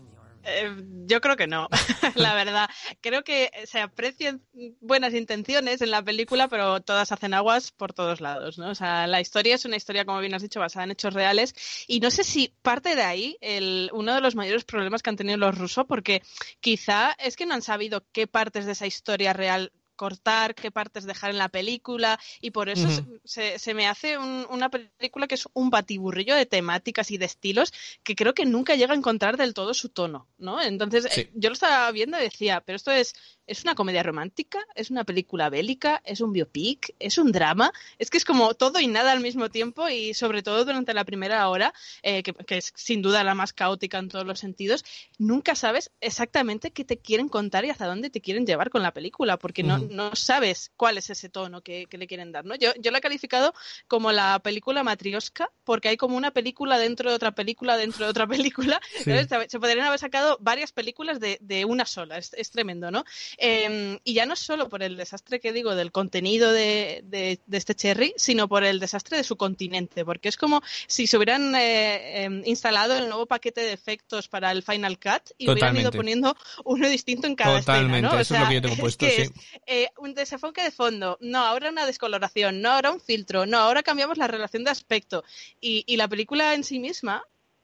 [0.45, 0.75] Eh,
[1.05, 1.69] yo creo que no,
[2.15, 2.69] la verdad.
[3.01, 4.41] Creo que se aprecian
[4.81, 8.69] buenas intenciones en la película, pero todas hacen aguas por todos lados, ¿no?
[8.69, 11.55] O sea, la historia es una historia, como bien has dicho, basada en hechos reales.
[11.87, 15.17] Y no sé si parte de ahí el, uno de los mayores problemas que han
[15.17, 16.21] tenido los rusos, porque
[16.59, 21.05] quizá es que no han sabido qué partes de esa historia real cortar, qué partes
[21.05, 22.87] dejar en la película y por eso
[23.23, 27.73] se, se, me hace una película que es un batiburrillo de temáticas y de estilos
[28.03, 30.61] que creo que nunca llega a encontrar del todo su tono, ¿no?
[30.61, 33.15] Entonces eh, yo lo estaba viendo y decía, pero esto es
[33.45, 34.59] ¿Es una comedia romántica?
[34.73, 36.01] ¿Es una película bélica?
[36.05, 36.95] ¿Es un biopic?
[36.99, 37.73] ¿Es un drama?
[37.99, 41.03] Es que es como todo y nada al mismo tiempo y sobre todo durante la
[41.03, 41.73] primera hora,
[42.03, 44.85] eh, que, es sin duda la más caótica en todos los sentidos,
[45.17, 48.93] nunca sabes exactamente qué te quieren contar y hasta dónde te quieren llevar con la
[48.93, 52.45] película, porque no, no sabes cuál es ese tono que, le quieren dar.
[52.45, 52.55] ¿no?
[52.55, 53.53] Yo, yo la he calificado
[53.87, 58.11] como la película matrioska, porque hay como una película dentro de otra película dentro de
[58.11, 58.81] otra película.
[59.03, 62.17] Se podrían haber sacado varias películas de, de una sola.
[62.17, 63.03] Es, es tremendo, ¿no?
[63.37, 67.75] Em, y ya no solo por el desastre que digo del contenido de, de, este
[67.75, 72.23] Cherry, sino por el desastre de su continente, porque es como si se hubieran eh,
[72.23, 76.35] em, instalado el nuevo paquete de efectos para el Final Cut y hubieran ido poniendo
[76.65, 77.97] uno distinto en cada Totalmente.
[77.97, 78.15] escena.
[78.15, 78.19] ¿no?
[78.19, 79.29] Eso es lo que yo tengo puesto, sí.
[79.75, 83.81] Eh, un desenfoque de fondo, no, ahora una descoloración, no, ahora un filtro, no, ahora
[83.81, 85.23] cambiamos la relación de aspecto.
[85.59, 87.23] Y, y la película en sí misma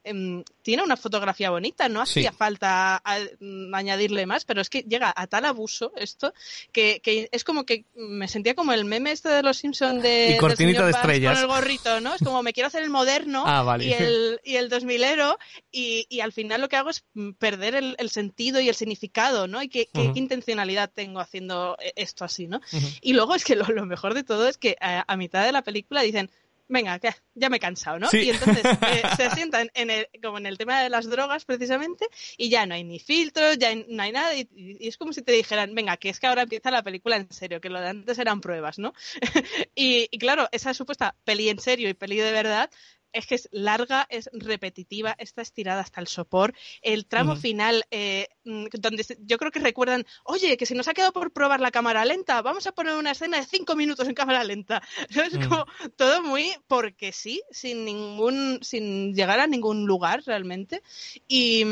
[0.10, 3.02] Em, tiene una fotografía bonita, no hacía falta
[3.40, 6.34] mm, añadirle más, pero es que llega a tal abuso esto
[6.72, 7.00] que,
[7.32, 10.84] es como que me sentía como el meme este de los Simpsons de, y cortinita
[10.86, 11.34] de estrellas.
[11.34, 12.16] con el gorrito, ¿no?
[12.16, 15.38] Es como me quiero hacer el moderno ah, y el y el 2000ero
[15.72, 17.04] y, y, al final lo que hago es
[17.38, 19.62] perder el, sentido y el significado, ¿no?
[19.62, 22.62] Y qué, intencionalidad tengo haciendo eh, esto así, ¿no?
[23.02, 26.02] Y luego es que lo, mejor de todo es que a mitad de la película
[26.02, 26.32] dicen
[26.70, 28.08] venga, ya, ya me he cansado, ¿no?
[28.14, 32.06] Y entonces eh, se sientan en el, como en el tema de las drogas precisamente
[32.38, 34.48] y ya no hay ni filtros, ya no hay nada y,
[34.80, 37.60] es como si te dijeran, venga, que es que ahora empieza la película en serio,
[37.60, 38.94] que lo de antes eran pruebas, ¿no?
[39.76, 42.70] y, y, claro, esa supuesta peli en serio y peli de verdad
[43.14, 46.54] es que es larga, es repetitiva, está estirada hasta el sopor.
[46.82, 50.94] El tramo final, eh, mm, donde yo creo que recuerdan, oye, que se nos ha
[50.94, 54.16] quedado por probar la cámara lenta, vamos a poner una escena de cinco minutos en
[54.16, 54.82] cámara lenta.
[55.30, 55.50] Es mm.
[55.50, 60.82] como todo muy porque sí, sin ningún, sin llegar a ningún lugar realmente.
[61.28, 61.66] Y.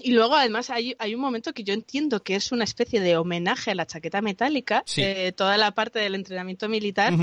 [0.00, 3.16] Y luego, además, hay, hay, un momento que yo entiendo que es una especie de
[3.16, 7.14] homenaje a la chaqueta metálica, eh, toda la parte del entrenamiento militar,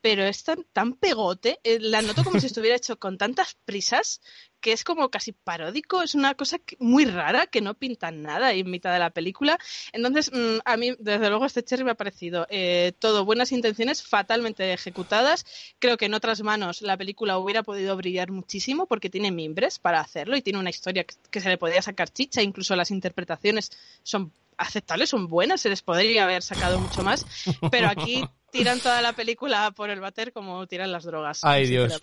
[0.00, 4.20] pero es tan, tan pegote, eh, la noto como si estuviera hecho con tantas prisas
[4.60, 8.70] que es como casi paródico, es una cosa muy rara que no pinta nada en
[8.70, 9.58] mitad de la película.
[9.92, 14.02] Entonces, mm, a mí, desde luego, este Cherry me ha parecido eh, todo buenas intenciones,
[14.02, 15.46] fatalmente ejecutadas.
[15.78, 20.00] Creo que en otras manos la película hubiera podido brillar muchísimo porque tiene mimbres para
[20.00, 23.72] hacerlo y tiene una historia que se le podía sacar chicha, incluso las interpretaciones
[24.02, 27.26] son aceptables, son buenas, se les podría haber sacado mucho más,
[27.70, 31.40] pero aquí tiran toda la película por el bater como tiran las drogas.
[31.42, 32.00] Ay Dios.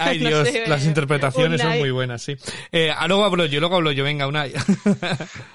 [0.00, 2.36] Ay Dios, las interpretaciones son muy buenas, sí.
[2.72, 4.46] Eh, ah, luego hablo yo, luego hablo yo, venga, una.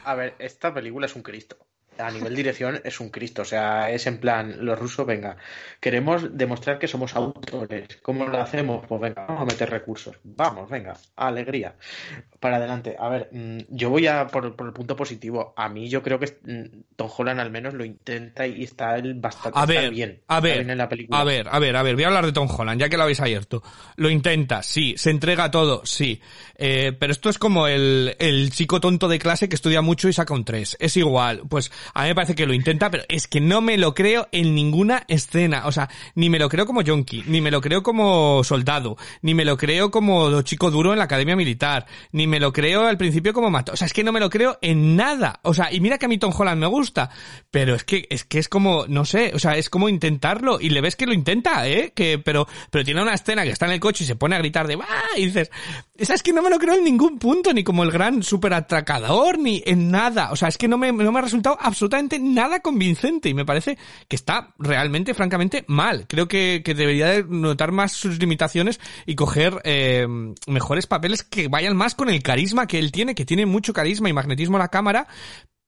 [0.06, 1.58] A ver, esta película es un Cristo
[2.00, 3.42] a nivel dirección es un Cristo.
[3.42, 5.38] O sea, es en plan, los rusos, venga,
[5.80, 7.88] queremos demostrar que somos autores.
[8.02, 8.86] ¿Cómo lo hacemos?
[8.88, 10.16] Pues venga, vamos a meter recursos.
[10.24, 11.76] Vamos, venga, alegría.
[12.40, 12.96] Para adelante.
[12.98, 15.54] A ver, mm, yo voy a por, el punto positivo.
[15.56, 19.16] A mí yo creo que mm, Tom Holland al menos lo intenta y está él
[19.16, 20.22] bastante a ver, bien.
[20.28, 21.20] A ver, en la película.
[21.20, 23.04] a ver, a ver, a ver, voy a hablar de Tom Holland, ya que lo
[23.04, 23.62] habéis abierto.
[23.98, 24.96] Lo intenta, sí.
[24.98, 26.22] Se entrega todo, sí.
[26.56, 30.14] Eh, pero esto es como el, el chico tonto de clase que estudia mucho y
[30.14, 30.78] saca un 3.
[30.80, 31.42] Es igual.
[31.50, 34.28] Pues a mí me parece que lo intenta, pero es que no me lo creo
[34.32, 35.66] en ninguna escena.
[35.66, 39.34] O sea, ni me lo creo como yonki, ni me lo creo como soldado, ni
[39.34, 42.98] me lo creo como chico duro en la academia militar, ni me lo creo al
[42.98, 43.74] principio como mato.
[43.74, 45.40] O sea, es que no me lo creo en nada.
[45.44, 47.10] O sea, y mira que a mí Tom Holland me gusta,
[47.52, 50.70] pero es que, es que es como, no sé, o sea, es como intentarlo y
[50.70, 51.94] le ves que lo intenta, ¿eh?
[51.96, 54.40] Que, pero, pero tiene una escena que está en el coche y se pone a
[54.40, 55.18] gritar de, ¡ah!
[55.18, 55.52] Y dices,
[55.96, 59.38] es que no me lo creo en ningún punto, ni como el gran super atracador,
[59.38, 60.32] ni en nada.
[60.32, 63.46] O sea, es que no me, no me ha resultado absolutamente nada convincente y me
[63.46, 66.06] parece que está realmente, francamente, mal.
[66.08, 70.08] Creo que, que debería de notar más sus limitaciones y coger eh,
[70.48, 74.10] mejores papeles que vayan más con el carisma que él tiene, que tiene mucho carisma
[74.10, 75.08] y magnetismo a la cámara,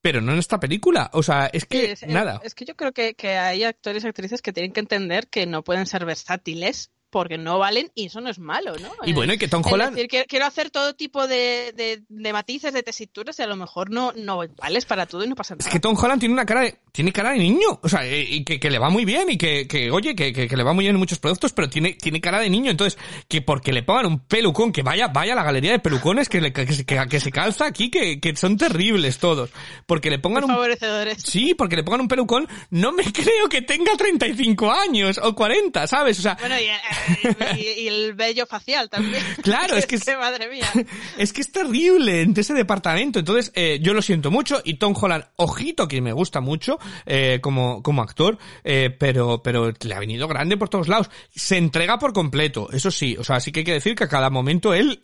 [0.02, 1.10] pero no en esta película.
[1.14, 2.42] O sea, es que Sí, nada.
[2.44, 5.46] Es que yo creo que, que hay actores y actrices que tienen que entender que
[5.46, 8.90] no pueden ser versátiles porque no valen y eso no es malo, ¿no?
[9.06, 9.94] Y bueno, y que Tom Es Holland...
[9.96, 13.56] decir, quiero, quiero hacer todo tipo de, de, de matices, de tesituras y a lo
[13.56, 15.68] mejor no, no vales para todo y no pasa nada.
[15.68, 18.26] Es que Tom Holland tiene una cara de, tiene cara de niño, o sea, eh,
[18.28, 20.64] y que, que le va muy bien y que, que oye, que, que, que le
[20.64, 22.98] va muy bien en muchos productos, pero tiene, tiene cara de niño, entonces,
[23.28, 26.40] que porque le pongan un pelucón, que vaya, vaya a la galería de pelucones que,
[26.42, 29.50] le, que, se, que, que se calza aquí, que, que son terribles todos,
[29.86, 31.22] porque le pongan un favorecedores.
[31.24, 35.88] Sí, porque le pongan un pelucón, no me creo que tenga 35 años o 40,
[35.88, 36.20] ¿sabes?
[36.20, 36.70] O sea, Bueno, y,
[37.58, 39.24] y- y el vello facial también.
[39.44, 40.66] Claro, es que es- madre mía.
[41.18, 43.20] es que es terrible en ese departamento.
[43.20, 44.62] Entonces, eh, yo lo siento mucho.
[44.64, 49.72] Y Tom Holland, ojito que me gusta mucho eh, como, como actor, eh, pero, pero
[49.80, 51.10] le ha venido grande por todos lados.
[51.36, 53.16] Se entrega por completo, eso sí.
[53.18, 55.00] O sea, sí que hay que decir que a cada momento él...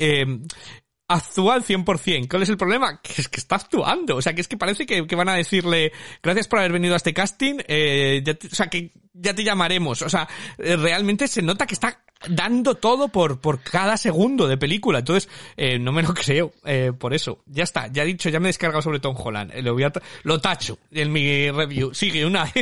[1.09, 2.27] Actúa al 100%.
[2.29, 3.01] ¿Cuál es el problema?
[3.01, 4.17] Que es que está actuando.
[4.17, 6.97] O sea, que es que parece que, van a decirle, gracias por haber venido a
[6.97, 10.01] este casting, eh, ya te- o sea, que ya te llamaremos.
[10.01, 10.27] O sea,
[10.57, 14.99] eh, realmente se nota que está dando todo por, cada segundo de película.
[14.99, 17.41] Entonces, eh, no me lo creo, eh, por eso.
[17.45, 19.51] Ya está, ya he dicho, ya me he descargado sobre Tom Holland.
[19.53, 19.93] Eh, Lo, voy a
[20.23, 21.93] lo tacho en mi review.
[21.93, 22.51] Sigue una.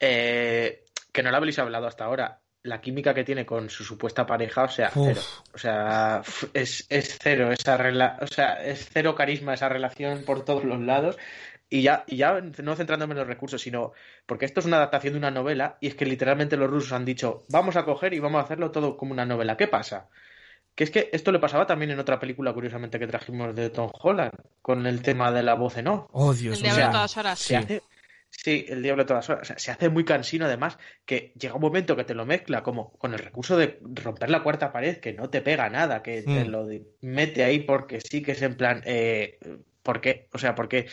[0.00, 2.42] Eh, que no lo habéis hablado hasta ahora.
[2.64, 5.06] La química que tiene con su supuesta pareja, o sea, Uf.
[5.06, 5.20] cero.
[5.54, 6.22] O sea,
[6.54, 10.80] es, es cero esa rela o sea, es cero carisma esa relación por todos los
[10.80, 11.16] lados.
[11.68, 13.92] Y ya, y ya no centrándome en los recursos, sino
[14.26, 17.04] porque esto es una adaptación de una novela y es que literalmente los rusos han
[17.04, 19.56] dicho, vamos a coger y vamos a hacerlo todo como una novela.
[19.56, 20.08] ¿Qué pasa?
[20.74, 23.90] Que es que esto le pasaba también en otra película, curiosamente, que trajimos de Tom
[23.92, 26.06] Holland, con el tema de la voz en off.
[26.12, 26.74] oh, Dios El mío.
[26.74, 27.38] diablo sea, a todas horas.
[27.38, 27.82] Se hace,
[28.42, 29.42] sí, el diablo todas horas.
[29.42, 32.62] O sea, se hace muy cansino, además, que llega un momento que te lo mezcla
[32.62, 36.22] como con el recurso de romper la cuarta pared, que no te pega nada, que
[36.22, 36.48] te Mm.
[36.50, 36.66] lo
[37.00, 39.38] mete ahí porque sí que es en plan, eh,
[39.82, 40.28] ¿por qué?
[40.32, 40.86] O sea, porque.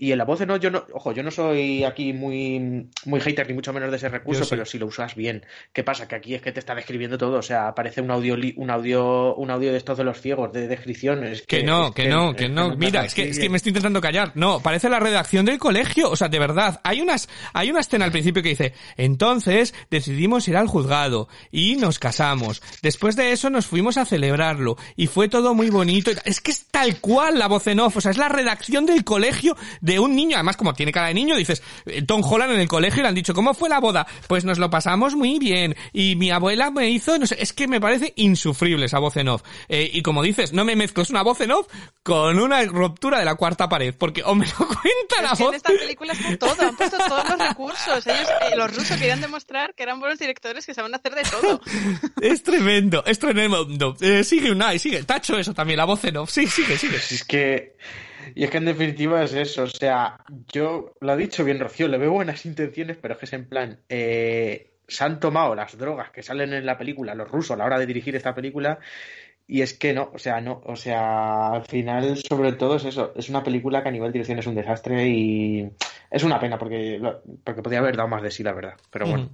[0.00, 3.20] Y en la voz en off, yo no, ojo, yo no soy aquí muy, muy
[3.20, 5.44] hater ni mucho menos de ese recurso, pero si lo usas bien.
[5.72, 6.06] ¿Qué pasa?
[6.06, 9.34] Que aquí es que te está describiendo todo, o sea, aparece un audio, un audio,
[9.34, 11.42] un audio de estos de los ciegos, de descripciones.
[11.42, 12.76] Que no, es que no, que no.
[12.76, 14.30] Mira, es que, es que me estoy intentando callar.
[14.36, 16.10] No, parece la redacción del colegio.
[16.12, 16.80] O sea, de verdad.
[16.84, 21.74] Hay unas, hay una escena al principio que dice, entonces decidimos ir al juzgado y
[21.74, 22.62] nos casamos.
[22.82, 26.12] Después de eso nos fuimos a celebrarlo y fue todo muy bonito.
[26.24, 27.96] Es que es tal cual la voz en off.
[27.96, 29.56] O sea, es la redacción del colegio
[29.87, 30.34] de un niño.
[30.36, 33.08] Además, como tiene cara de niño, dices, eh, Tom Holland en el colegio y le
[33.10, 34.08] han dicho, ¿cómo fue la boda?
[34.26, 35.76] Pues nos lo pasamos muy bien.
[35.92, 39.28] Y mi abuela me hizo, no sé, es que me parece insufrible esa voz en
[39.28, 39.42] off.
[39.68, 41.68] Eh, y como dices, no me mezclo, es una voz en off
[42.02, 43.94] con una ruptura de la cuarta pared.
[43.96, 45.52] Porque o me lo cuenta la Es que voz.
[45.52, 48.06] en esta película está todo, han puesto todos los recursos.
[48.08, 51.60] Ellos, eh, los rusos querían demostrar que eran buenos directores que saben hacer de todo.
[52.20, 53.96] Es tremendo, es tremendo.
[54.00, 55.04] Eh, sigue Unai, sigue.
[55.04, 56.30] Tacho eso también, la voz en off.
[56.30, 56.96] Sí, sigue, sigue.
[56.96, 57.76] Es que.
[58.34, 59.64] Y es que en definitiva es eso.
[59.64, 60.18] O sea,
[60.52, 63.48] yo lo ha dicho bien Rocío, le veo buenas intenciones, pero es que es en
[63.48, 63.80] plan.
[63.88, 67.66] eh, se han tomado las drogas que salen en la película, los rusos, a la
[67.66, 68.78] hora de dirigir esta película.
[69.46, 73.12] Y es que no, o sea, no, o sea, al final, sobre todo es eso,
[73.16, 75.70] es una película que a nivel dirección es un desastre y
[76.10, 77.00] es una pena porque,
[77.44, 78.74] porque podría haber dado más de sí, la verdad.
[78.90, 79.30] Pero bueno.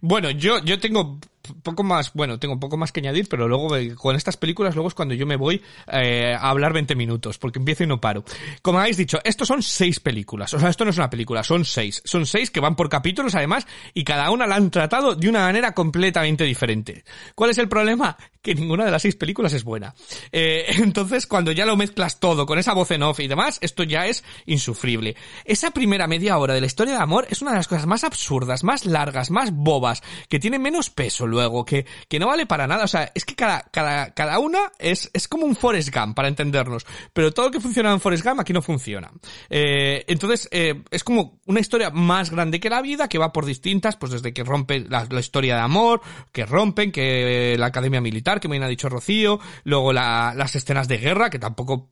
[0.00, 1.18] Bueno, yo, yo tengo
[1.62, 4.94] poco más, bueno, tengo poco más que añadir, pero luego con estas películas, luego es
[4.94, 8.24] cuando yo me voy eh, a hablar 20 minutos, porque empiezo y no paro.
[8.62, 10.54] Como habéis dicho, estos son seis películas.
[10.54, 12.02] O sea, esto no es una película, son seis.
[12.04, 15.40] Son seis que van por capítulos, además, y cada una la han tratado de una
[15.40, 17.04] manera completamente diferente.
[17.34, 18.16] ¿Cuál es el problema?
[18.40, 19.94] Que ninguna de las seis películas es buena.
[20.30, 23.82] Eh, entonces, cuando ya lo mezclas todo con esa voz en off y demás, esto
[23.82, 25.16] ya es insufrible.
[25.44, 28.04] Esa primera media hora de la historia de amor es una de las cosas más
[28.04, 32.68] absurdas, más largas, más bobas, que tiene menos peso luego, que, que no vale para
[32.68, 32.84] nada.
[32.84, 36.28] O sea, es que cada, cada, cada una es, es como un Forrest Gump, para
[36.28, 36.86] entendernos.
[37.12, 39.10] Pero todo lo que funciona en Forrest Gump aquí no funciona.
[39.50, 43.44] Eh, entonces, eh, es como una historia más grande que la vida, que va por
[43.44, 48.38] distintas, pues desde que rompe la, historia de amor, que rompen, que la academia militar,
[48.38, 51.90] que me ha dicho Rocío, luego la- las escenas de guerra, que tampoco...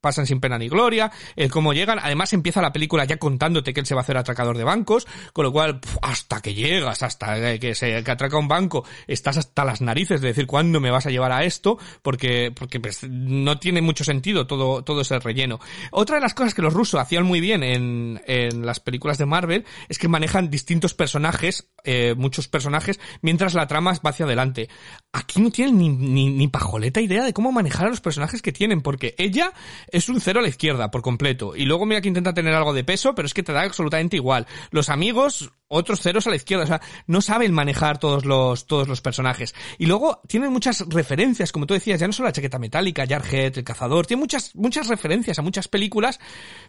[0.00, 3.80] pasan sin pena ni gloria, el cómo llegan, además empieza la película ya contándote que
[3.80, 7.58] él se va a hacer atracador de bancos, con lo cual, hasta que llegas, hasta
[7.58, 11.06] que se que atraca un banco, estás hasta las narices de decir cuándo me vas
[11.06, 15.60] a llevar a esto, porque, porque pues, no tiene mucho sentido todo, todo ese relleno.
[15.90, 19.26] Otra de las cosas que los rusos hacían muy bien en, en las películas de
[19.26, 24.68] Marvel es que manejan distintos personajes, eh, muchos personajes, mientras la trama va hacia adelante.
[25.12, 28.52] Aquí no tienen ni, ni, ni pajoleta idea de cómo manejar a los personajes que
[28.52, 29.52] tienen, porque ella
[29.92, 31.54] es un cero a la izquierda por completo.
[31.56, 34.16] Y luego mira que intenta tener algo de peso, pero es que te da absolutamente
[34.16, 34.46] igual.
[34.70, 36.64] Los amigos, otros ceros a la izquierda.
[36.64, 39.54] O sea, no saben manejar todos los, todos los personajes.
[39.78, 43.58] Y luego tienen muchas referencias, como tú decías, ya no solo la chaqueta metálica, Jarhead,
[43.58, 46.18] el cazador, tiene muchas, muchas referencias a muchas películas,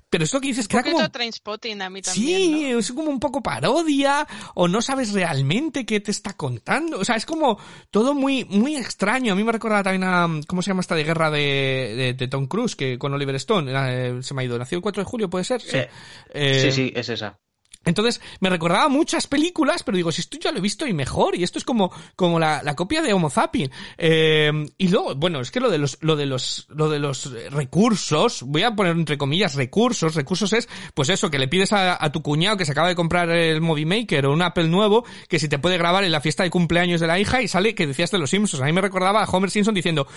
[0.09, 1.09] pero esto que dices que como...
[1.09, 2.37] Trainspotting a mí también.
[2.37, 2.79] Sí, ¿no?
[2.79, 6.99] es como un poco parodia, o no sabes realmente qué te está contando.
[6.99, 9.33] O sea, es como todo muy, muy extraño.
[9.33, 12.27] A mí me recuerda también a, ¿cómo se llama esta de guerra de, de, de
[12.27, 15.09] Tom Cruise, que con Oliver Stone, eh, se me ha ido, nació el 4 de
[15.09, 15.61] julio, ¿puede ser?
[15.61, 15.77] Sí.
[15.77, 15.89] Eh,
[16.33, 17.39] Eh, Sí, sí, es esa.
[17.83, 21.35] Entonces, me recordaba muchas películas, pero digo, si esto ya lo he visto y mejor,
[21.35, 23.71] y esto es como, como la, la copia de Homo Zapping.
[23.97, 27.31] Eh, y luego, bueno, es que lo de los, lo de los, lo de los
[27.51, 32.03] recursos, voy a poner entre comillas recursos, recursos es, pues eso, que le pides a,
[32.03, 35.03] a tu cuñado que se acaba de comprar el Movie Maker o un Apple nuevo,
[35.27, 37.73] que si te puede grabar en la fiesta de cumpleaños de la hija y sale
[37.73, 38.61] que decías de los Simpsons.
[38.61, 40.07] A mí me recordaba a Homer Simpson diciendo,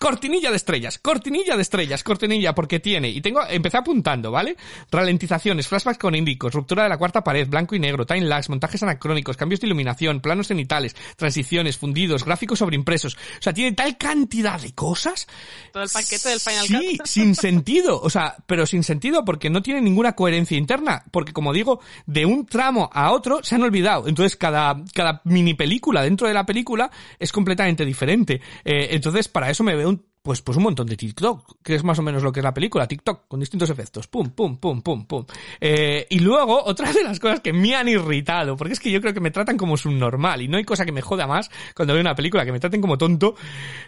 [0.00, 4.56] cortinilla de estrellas, cortinilla de estrellas, cortinilla, porque tiene, y tengo, empecé apuntando, ¿vale?
[4.90, 8.82] Ralentizaciones, flashbacks con índicos, ruptura de la cuarta pared, blanco y negro, time lags, montajes
[8.82, 13.14] anacrónicos, cambios de iluminación, planos cenitales, transiciones, fundidos, gráficos sobreimpresos.
[13.14, 15.26] O sea, tiene tal cantidad de cosas.
[15.70, 17.06] Todo el paquete del Final Sí, Cut.
[17.06, 18.00] sin sentido.
[18.00, 21.04] O sea, pero sin sentido porque no tiene ninguna coherencia interna.
[21.10, 24.08] Porque como digo, de un tramo a otro se han olvidado.
[24.08, 28.40] Entonces cada, cada mini película dentro de la película es completamente diferente.
[28.64, 29.89] Eh, entonces para eso me veo
[30.22, 32.52] pues, pues un montón de TikTok, que es más o menos lo que es la
[32.52, 35.24] película, TikTok, con distintos efectos, pum, pum, pum, pum, pum.
[35.58, 39.00] Eh, y luego, otra de las cosas que me han irritado, porque es que yo
[39.00, 41.94] creo que me tratan como subnormal, y no hay cosa que me joda más cuando
[41.94, 43.34] veo una película que me traten como tonto,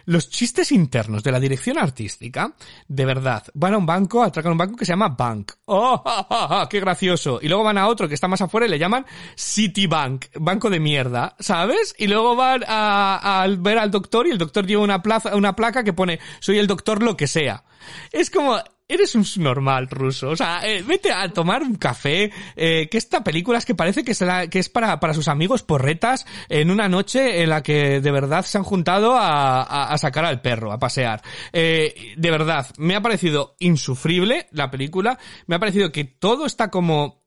[0.05, 2.55] los chistes internos de la dirección artística,
[2.87, 5.51] de verdad, van a un banco, atracan un banco que se llama Bank.
[5.65, 6.69] ¡Oh, ja, ja, ja!
[6.69, 7.39] qué gracioso!
[7.41, 9.05] Y luego van a otro que está más afuera y le llaman
[9.37, 11.93] Citibank, banco de mierda, ¿sabes?
[11.99, 15.55] Y luego van a, a ver al doctor y el doctor lleva una, plaza, una
[15.55, 17.63] placa que pone soy el doctor lo que sea.
[18.11, 18.57] Es como,
[18.87, 20.29] eres un normal ruso.
[20.29, 24.03] O sea, eh, vete a tomar un café, eh, que esta película es que parece
[24.03, 24.13] que,
[24.49, 28.45] que es para, para sus amigos porretas en una noche en la que de verdad
[28.45, 31.21] se han juntado a, a- a sacar al perro, a pasear.
[31.51, 35.17] Eh, de verdad, me ha parecido insufrible la película,
[35.47, 37.22] me ha parecido que todo está como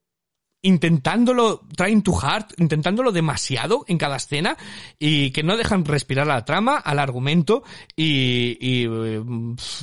[0.62, 4.56] intentándolo, trying to hard, intentándolo demasiado en cada escena
[4.98, 7.62] y que no dejan respirar a la trama, al argumento
[7.94, 8.88] y, y,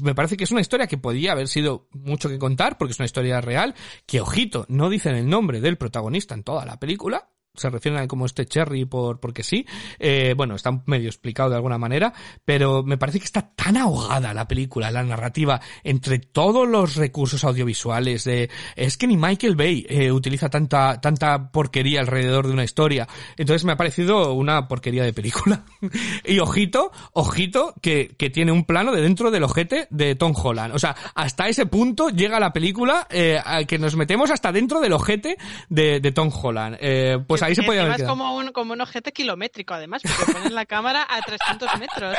[0.01, 2.99] me parece que es una historia que podía haber sido mucho que contar porque es
[2.99, 7.29] una historia real que, ojito, no dicen el nombre del protagonista en toda la película,
[7.55, 9.65] se refieren a como este Cherry por porque sí.
[9.99, 14.33] Eh, bueno, está medio explicado de alguna manera, pero me parece que está tan ahogada
[14.33, 19.85] la película, la narrativa, entre todos los recursos audiovisuales de es que ni Michael Bay
[19.87, 23.07] eh, utiliza tanta tanta porquería alrededor de una historia.
[23.37, 25.63] Entonces me ha parecido una porquería de película.
[26.25, 30.73] y ojito, ojito que, que tiene un plano de dentro del ojete de Tom Holland.
[30.73, 34.93] O sea, hasta ese punto llega la película eh, que nos metemos hasta dentro del
[34.93, 35.37] ojete
[35.69, 36.77] de, de Tom Holland.
[36.79, 40.55] Eh, ahí se podía haber es como un, como un ojete kilométrico, además, porque ponen
[40.55, 42.17] la cámara a 300 metros.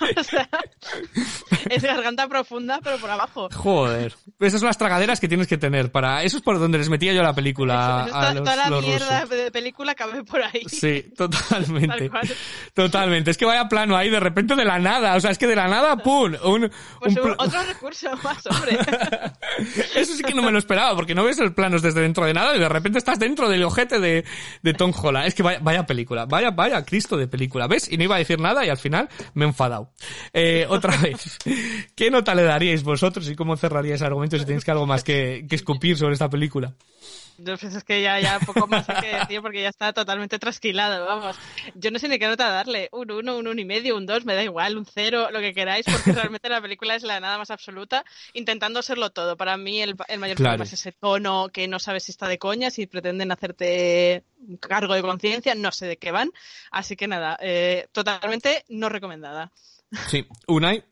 [0.16, 0.48] o sea,
[1.68, 3.48] es garganta profunda, pero por abajo.
[3.54, 4.14] Joder.
[4.40, 6.22] Esas son las tragaderas que tienes que tener para...
[6.22, 8.84] Eso es por donde les metía yo la película Eso, a los, toda la los
[8.84, 9.36] mierda rusos.
[9.36, 10.62] de película cabe por ahí.
[10.68, 12.10] Sí, totalmente.
[12.74, 13.30] Totalmente.
[13.30, 15.14] Es que vaya plano ahí de repente de la nada.
[15.16, 16.34] O sea, es que de la nada, ¡pum!
[16.44, 18.78] Un, Pues un un- pla- otro recurso más, hombre.
[19.94, 22.32] Eso sí que no me lo esperaba, porque no ves los planos desde dentro de
[22.34, 24.24] nada y de repente estás dentro del ojete de,
[24.62, 25.26] de Tom Holland.
[25.26, 27.66] Es que vaya, vaya película, vaya, vaya Cristo de película.
[27.66, 27.90] ¿Ves?
[27.90, 29.90] Y no iba a decir nada y al final me he enfadado.
[30.32, 31.38] Eh, otra vez,
[31.94, 35.46] ¿qué nota le daríais vosotros y cómo cerraríais argumentos si tenéis que algo más que,
[35.48, 36.74] que escupir sobre esta película?
[37.42, 40.38] Yo pues es que ya, ya poco más hay que decir porque ya está totalmente
[40.38, 41.36] trasquilado, vamos.
[41.74, 44.24] Yo no sé ni qué nota darle, un 1, un 1 y medio, un 2,
[44.24, 47.38] me da igual, un 0, lo que queráis, porque realmente la película es la nada
[47.38, 49.36] más absoluta, intentando serlo todo.
[49.36, 50.50] Para mí el, el mayor Claro.
[50.50, 54.24] problema es ese tono que no sabes si está de coña, si pretenden hacerte
[54.60, 56.30] cargo de conciencia, no sé de qué van.
[56.70, 59.50] Así que nada, eh, totalmente no recomendada.
[60.08, 60.84] Sí, Unai.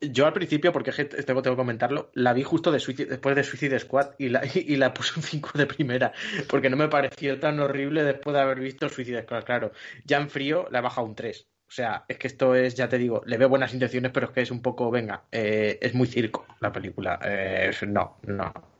[0.00, 3.78] Yo al principio, porque tengo, tengo que comentarlo, la vi justo de después de Suicide
[3.78, 6.12] Squad y la, y la puse un 5 de primera,
[6.48, 9.44] porque no me pareció tan horrible después de haber visto Suicide Squad.
[9.44, 9.72] Claro,
[10.04, 11.46] ya en frío la he bajado un 3.
[11.68, 14.32] O sea, es que esto es, ya te digo, le veo buenas intenciones, pero es
[14.32, 17.18] que es un poco, venga, eh, es muy circo la película.
[17.24, 18.75] Eh, no, no.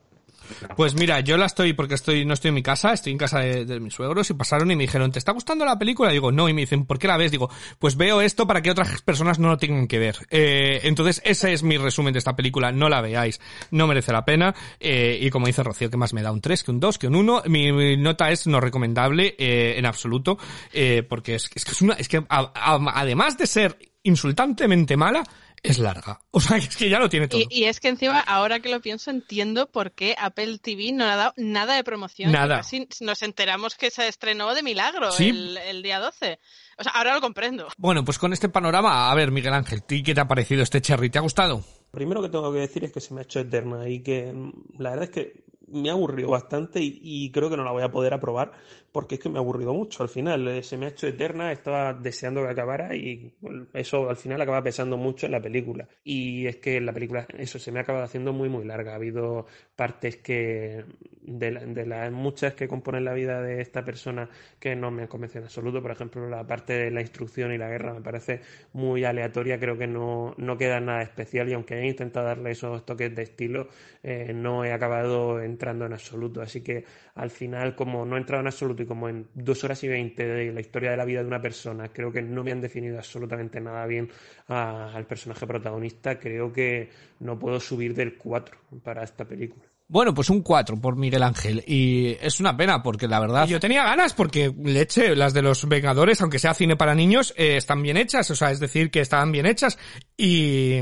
[0.77, 3.41] Pues mira, yo la estoy porque estoy no estoy en mi casa, estoy en casa
[3.41, 6.11] de, mis suegros y pasaron y me dijeron, ¿te está gustando la película?
[6.11, 7.31] Y digo, no, y me dicen, ¿por qué la ves?
[7.31, 10.17] Digo, pues veo esto para que otras personas no lo tengan que ver.
[10.31, 13.41] Eh, entonces, ese es mi resumen de esta película, no la veáis,
[13.71, 14.55] no merece la pena.
[14.81, 17.07] Eh, y como dice Rocío, que más me da un 3 que un 2 que
[17.09, 17.43] un 1.
[17.47, 20.39] Mi, nota es no recomendable eh, en absoluto,
[20.73, 25.25] eh, porque es, que es una, es que además de ser insultantemente mala,
[25.63, 26.21] es larga.
[26.31, 27.41] O sea, es que ya lo tiene todo.
[27.41, 31.05] Y, y es que encima, ahora que lo pienso, entiendo por qué Apple TV no
[31.05, 32.31] ha dado nada de promoción.
[32.31, 32.57] Nada.
[32.59, 35.31] Casi nos enteramos que se estrenó de milagro Sí.
[35.31, 36.39] el, el día 12.
[36.79, 37.69] O sea, ahora lo comprendo.
[37.79, 40.83] Bueno, pues con este panorama, a ver, Miguel Ángel, ¿tú qué te ha parecido este
[40.83, 41.09] cherry?
[41.09, 41.65] ¿Te ha gustado?
[41.91, 44.35] Primero que tengo que decir es que se me ha hecho eterna y que
[44.79, 47.83] la verdad es que me ha aburrido bastante y, y creo que no la voy
[47.83, 48.53] a poder aprobar
[48.97, 50.49] porque es que me ha aburrido mucho al final.
[50.49, 53.31] Eh, se me ha hecho eterna, estaba deseando que acabara y
[53.75, 55.87] eso al final acaba pesando mucho en la película.
[56.03, 58.93] Y es que la película, eso se me ha acabado haciendo muy muy larga.
[58.93, 59.45] Ha habido
[59.77, 60.87] partes que
[61.27, 65.41] de las muchas que componen la vida de esta persona que no me han convencido
[65.41, 65.83] en absoluto.
[65.83, 68.41] Por ejemplo, la parte de la instrucción y la guerra me parece
[68.73, 72.87] muy aleatoria, creo que no, no queda nada especial y aunque he intentado darle esos
[72.87, 73.69] toques de estilo,
[74.03, 76.41] eh, no he acabado entrando en absoluto.
[76.41, 76.85] Así que
[77.15, 80.25] al final, como no he entrado en absoluto y como en dos horas y veinte
[80.27, 82.97] de la historia de la vida de una persona, creo que no me han definido
[82.99, 84.09] absolutamente nada bien
[84.49, 86.89] a- al personaje protagonista, creo que
[87.21, 89.65] no puedo subir del 4 para esta película.
[89.89, 91.63] Bueno, pues un 4 por Miguel Ángel.
[91.65, 95.69] Y es una pena porque la verdad yo tenía ganas porque leche, las de los
[95.69, 98.29] Vengadores, aunque sea cine para niños, eh, están bien hechas.
[98.33, 99.79] O sea, es decir, que estaban bien hechas.
[100.17, 100.81] Y...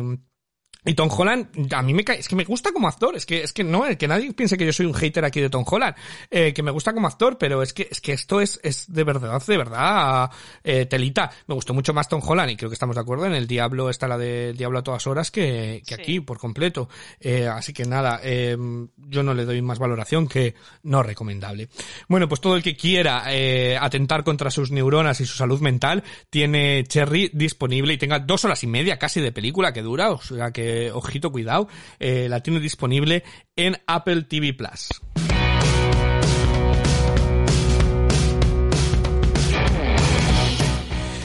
[0.85, 3.43] Y Tom Holland, a mí me cae, es que me gusta como actor, es que,
[3.43, 5.95] es que no, que nadie piense que yo soy un hater aquí de Tom Holland,
[6.30, 9.05] eh, que me gusta como actor, pero es que, es que esto es, es de
[9.05, 10.30] verdad, de verdad,
[10.62, 11.30] eh, telita.
[11.47, 13.89] Me gustó mucho más Tom Holland y creo que estamos de acuerdo en el Diablo,
[13.89, 16.01] está la de Diablo a todas horas que, que Sí.
[16.01, 16.89] aquí, por completo.
[17.20, 18.57] Eh, así que nada, eh,
[18.97, 21.68] yo no le doy más valoración que no recomendable.
[22.09, 26.03] Bueno, pues todo el que quiera eh, atentar contra sus neuronas y su salud mental
[26.30, 30.20] tiene Cherry disponible y tenga dos horas y media casi de película que dura, o
[30.20, 31.68] sea que ojito, cuidado,
[31.99, 33.25] eh, la tiene disponible
[33.57, 34.89] en Apple TV Plus.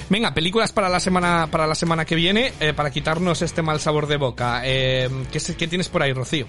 [0.09, 3.79] Venga, películas para la semana para la semana que viene eh, para quitarnos este mal
[3.79, 4.61] sabor de boca.
[4.65, 6.47] Eh, ¿qué, ¿Qué tienes por ahí, Rocío?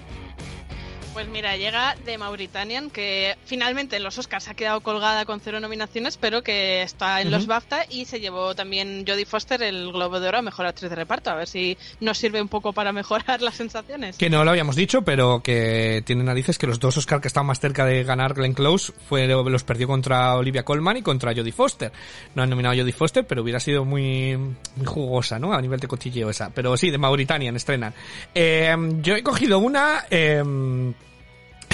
[1.13, 5.59] Pues mira, llega de Mauritanian, que finalmente en los Oscars ha quedado colgada con cero
[5.59, 7.45] nominaciones, pero que está en los.
[7.45, 10.95] BAFTA y se llevó también Jodie Foster el Globo de Oro a Mejor Actriz de
[10.95, 11.29] Reparto.
[11.29, 14.17] A ver si nos sirve un poco para mejorar las sensaciones.
[14.17, 17.47] Que no lo habíamos dicho, pero que tiene narices que los dos Oscar que estaban
[17.47, 21.51] más cerca de ganar Glenn Close fue, los perdió contra Olivia Colman y contra Jodie
[21.51, 21.91] Foster.
[22.35, 25.53] No han nominado a Jodie Foster, pero hubiera sido muy, muy jugosa, ¿no?
[25.53, 26.51] A nivel de cotilleo esa.
[26.51, 27.93] Pero sí, de Mauritania estrenan.
[28.33, 30.05] Eh, yo he cogido una...
[30.09, 30.41] eh,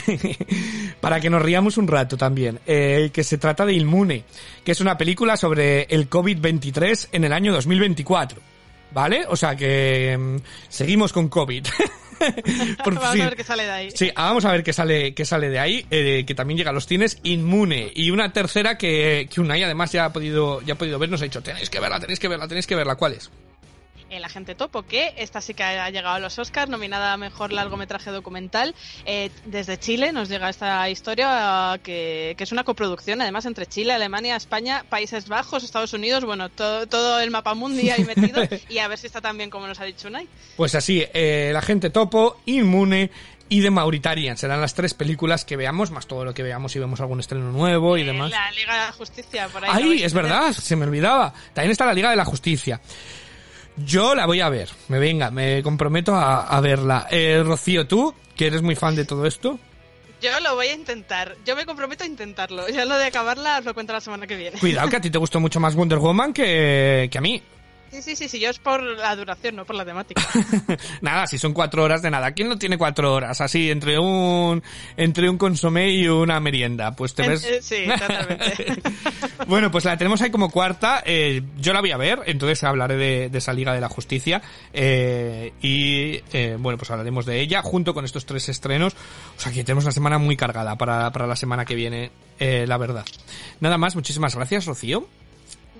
[1.01, 4.23] para que nos riamos un rato también, eh, que se trata de Inmune,
[4.63, 8.41] que es una película sobre el COVID-23 en el año 2024.
[8.89, 9.25] ¿Vale?
[9.27, 10.37] O sea que mm,
[10.69, 11.67] seguimos con COVID.
[12.83, 13.21] Por Vamos fin.
[13.21, 13.91] a ver qué sale de ahí.
[13.93, 16.73] Sí, vamos a ver qué sale, qué sale de ahí, eh, que también llega a
[16.73, 17.91] los cines Inmune.
[17.93, 21.21] Y una tercera que, que Unai además ya ha podido, ya ha podido ver, nos
[21.21, 22.95] ha dicho, tenéis que verla, tenéis que verla, tenéis que verla.
[22.95, 23.29] ¿Cuál es?
[24.09, 27.51] El agente topo, que esta sí que ha llegado a los Oscars, nominada a mejor
[27.51, 28.73] largometraje documental.
[29.05, 33.65] Eh, desde Chile nos llega esta historia eh, que, que es una coproducción, además, entre
[33.65, 38.41] Chile, Alemania, España, Países Bajos, Estados Unidos, bueno, todo, todo el mapa mundi ahí metido.
[38.69, 40.27] y a ver si está tan bien como nos ha dicho Unai.
[40.55, 43.11] Pues así, eh, La gente topo, Inmune
[43.49, 44.37] y The Mauritanian.
[44.37, 47.51] Serán las tres películas que veamos, más todo lo que veamos si vemos algún estreno
[47.51, 48.31] nuevo y Eh, demás.
[48.31, 49.71] La Liga de la Justicia, por ahí.
[49.71, 50.51] la ¡Ay, vais a es verdad!
[50.53, 51.33] Se me olvidaba.
[51.53, 52.79] También está la Liga de la Justicia.
[53.85, 54.69] Yo la voy a ver.
[54.87, 57.07] Me venga, me comprometo a, a verla.
[57.11, 59.59] Eh, Rocío, tú, que eres muy fan de todo esto.
[60.21, 61.35] Yo lo voy a intentar.
[61.45, 62.67] Yo me comprometo a intentarlo.
[62.69, 64.59] Ya lo de acabarla os lo cuento la semana que viene.
[64.59, 67.41] Cuidado, que a ti te gustó mucho más Wonder Woman que, que a mí.
[67.91, 68.39] Sí, sí, sí, sí.
[68.39, 70.21] Yo es por la duración, no por la temática.
[71.01, 72.31] nada, si son cuatro horas de nada.
[72.31, 73.41] ¿Quién no tiene cuatro horas?
[73.41, 74.61] Así, entre un,
[74.97, 76.91] entre un consomé y una merienda.
[76.91, 77.43] Pues te ves...
[77.45, 78.81] Eh, sí, totalmente.
[79.47, 81.01] bueno, pues la tenemos ahí como cuarta.
[81.05, 84.41] Eh, yo la voy a ver, entonces hablaré de, de esa Liga de la Justicia.
[84.73, 88.93] Eh, y eh, bueno, pues hablaremos de ella junto con estos tres estrenos.
[89.37, 92.65] O sea que tenemos una semana muy cargada para, para la semana que viene, eh,
[92.67, 93.05] la verdad.
[93.59, 95.07] Nada más, muchísimas gracias, Rocío.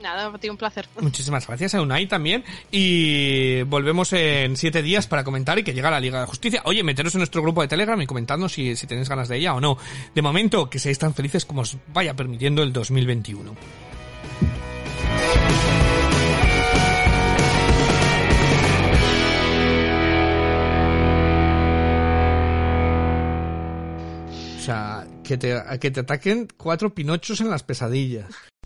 [0.01, 0.87] Nada, ha sido un placer.
[0.99, 2.43] Muchísimas gracias a Unai también.
[2.71, 6.61] Y volvemos en siete días para comentar y que llega la Liga de Justicia.
[6.65, 9.53] Oye, meteros en nuestro grupo de Telegram y comentadnos si, si tenéis ganas de ella
[9.53, 9.77] o no.
[10.13, 13.55] De momento, que seáis tan felices como os vaya permitiendo el 2021.
[24.57, 28.25] O sea, que te, que te ataquen cuatro pinochos en las pesadillas.